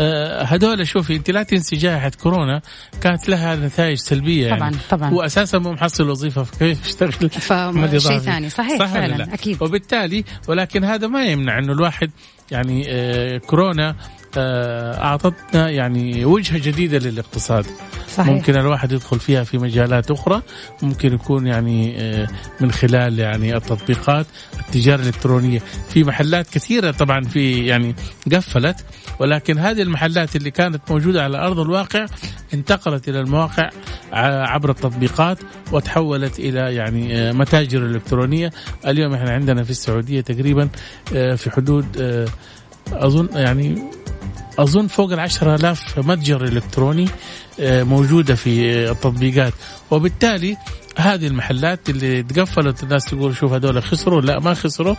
آه، 0.00 0.42
هذول 0.42 0.86
شوفي 0.86 1.16
أنت 1.16 1.30
لا 1.30 1.42
تنسي 1.42 1.76
جائحة 1.76 2.10
كورونا 2.22 2.60
كانت 3.00 3.28
لها 3.28 3.56
نتائج 3.56 3.98
سلبية 3.98 4.46
طبعا 4.46 4.58
يعني. 4.58 4.76
طبعا 4.90 5.10
هو 5.10 5.22
أساسا 5.22 5.58
مو 5.58 5.72
محصل 5.72 6.10
وظيفة 6.10 6.42
فكيف 6.42 6.86
يشتغل؟ 6.86 7.30
شيء 7.98 8.18
ثاني 8.18 8.50
صحيح 8.50 8.78
صح 8.78 8.86
فعلا 8.86 9.34
أكيد. 9.34 9.62
وبالتالي 9.62 10.24
ولكن 10.48 10.84
هذا 10.84 11.06
ما 11.06 11.24
يمنع 11.24 11.58
إنه 11.58 11.72
الواحد 11.72 12.10
يعني 12.50 12.84
آه 12.88 13.38
كورونا 13.38 13.96
أعطتنا 14.38 15.70
يعني 15.70 16.24
وجهة 16.24 16.58
جديدة 16.58 16.98
للاقتصاد. 16.98 17.66
صحيح. 18.14 18.28
ممكن 18.28 18.56
الواحد 18.56 18.92
يدخل 18.92 19.20
فيها 19.20 19.44
في 19.44 19.58
مجالات 19.58 20.10
أخرى 20.10 20.42
ممكن 20.82 21.14
يكون 21.14 21.46
يعني 21.46 22.00
آه 22.00 22.28
من 22.60 22.72
خلال 22.72 23.18
يعني 23.18 23.56
التطبيقات 23.56 24.26
التجارة 24.58 25.00
الإلكترونية. 25.00 25.62
في 25.88 26.04
محلات 26.04 26.50
كثيرة 26.50 26.90
طبعا 26.90 27.20
في 27.24 27.66
يعني 27.66 27.94
قفلت 28.32 28.84
ولكن 29.18 29.58
هذه 29.58 29.82
المحلات 29.82 30.36
اللي 30.36 30.50
كانت 30.50 30.90
موجودة 30.90 31.24
على 31.24 31.38
أرض 31.38 31.58
الواقع 31.58 32.06
انتقلت 32.54 33.08
إلى 33.08 33.20
المواقع 33.20 33.70
عبر 34.12 34.70
التطبيقات 34.70 35.38
وتحولت 35.72 36.38
إلى 36.38 36.74
يعني 36.74 37.16
آه، 37.18 37.32
متاجر 37.32 37.86
إلكترونية. 37.86 38.50
اليوم 38.86 39.14
إحنا 39.14 39.30
عندنا 39.30 39.62
في 39.64 39.70
السعودية 39.70 40.20
تقريبا 40.20 40.68
آه، 41.14 41.34
في 41.34 41.50
حدود 41.50 41.86
آه، 42.00 42.26
أظن 42.92 43.28
يعني 43.34 43.82
أظن 44.58 44.86
فوق 44.86 45.12
ال 45.12 45.20
آلاف 45.42 45.98
متجر 45.98 46.44
إلكتروني 46.44 47.08
موجودة 47.60 48.34
في 48.34 48.84
التطبيقات. 48.90 49.52
وبالتالي 49.90 50.56
هذه 50.98 51.26
المحلات 51.26 51.90
اللي 51.90 52.22
تقفلت 52.22 52.82
الناس 52.82 53.04
تقول 53.04 53.36
شوف 53.36 53.52
هذول 53.52 53.82
خسروا. 53.82 54.20
لا 54.20 54.40
ما 54.40 54.54
خسروا. 54.54 54.94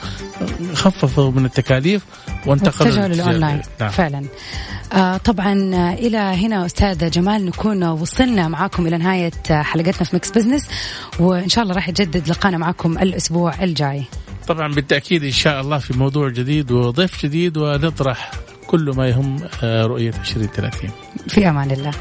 خففوا 0.73 1.31
من 1.31 1.45
التكاليف 1.45 2.03
وانتقلوا 2.45 3.07
للأونلاين. 3.07 3.61
نعم. 3.79 3.89
فعلا. 3.89 4.25
آه 4.93 5.17
طبعا 5.17 5.53
إلى 5.93 6.17
هنا 6.17 6.65
أستاذ 6.65 7.09
جمال 7.09 7.45
نكون 7.45 7.83
وصلنا 7.83 8.47
معاكم 8.47 8.87
إلى 8.87 8.97
نهاية 8.97 9.31
حلقتنا 9.49 10.03
في 10.03 10.15
Mix 10.15 10.31
Business 10.31 10.69
وإن 11.19 11.49
شاء 11.49 11.63
الله 11.63 11.75
راح 11.75 11.89
يجدد 11.89 12.29
لقانا 12.29 12.57
معاكم 12.57 12.97
الأسبوع 12.97 13.63
الجاي. 13.63 14.03
طبعا 14.47 14.73
بالتأكيد 14.73 15.23
إن 15.23 15.32
شاء 15.32 15.61
الله 15.61 15.77
في 15.77 15.97
موضوع 15.97 16.30
جديد 16.30 16.71
وضيف 16.71 17.25
جديد 17.25 17.57
ونطرح 17.57 18.32
كل 18.68 18.91
ما 18.97 19.07
يهم 19.07 19.38
آه، 19.63 19.86
رؤية 19.86 20.09
2030 20.09 20.89
في 21.28 21.49
أمان 21.49 21.72
الله. 21.72 21.91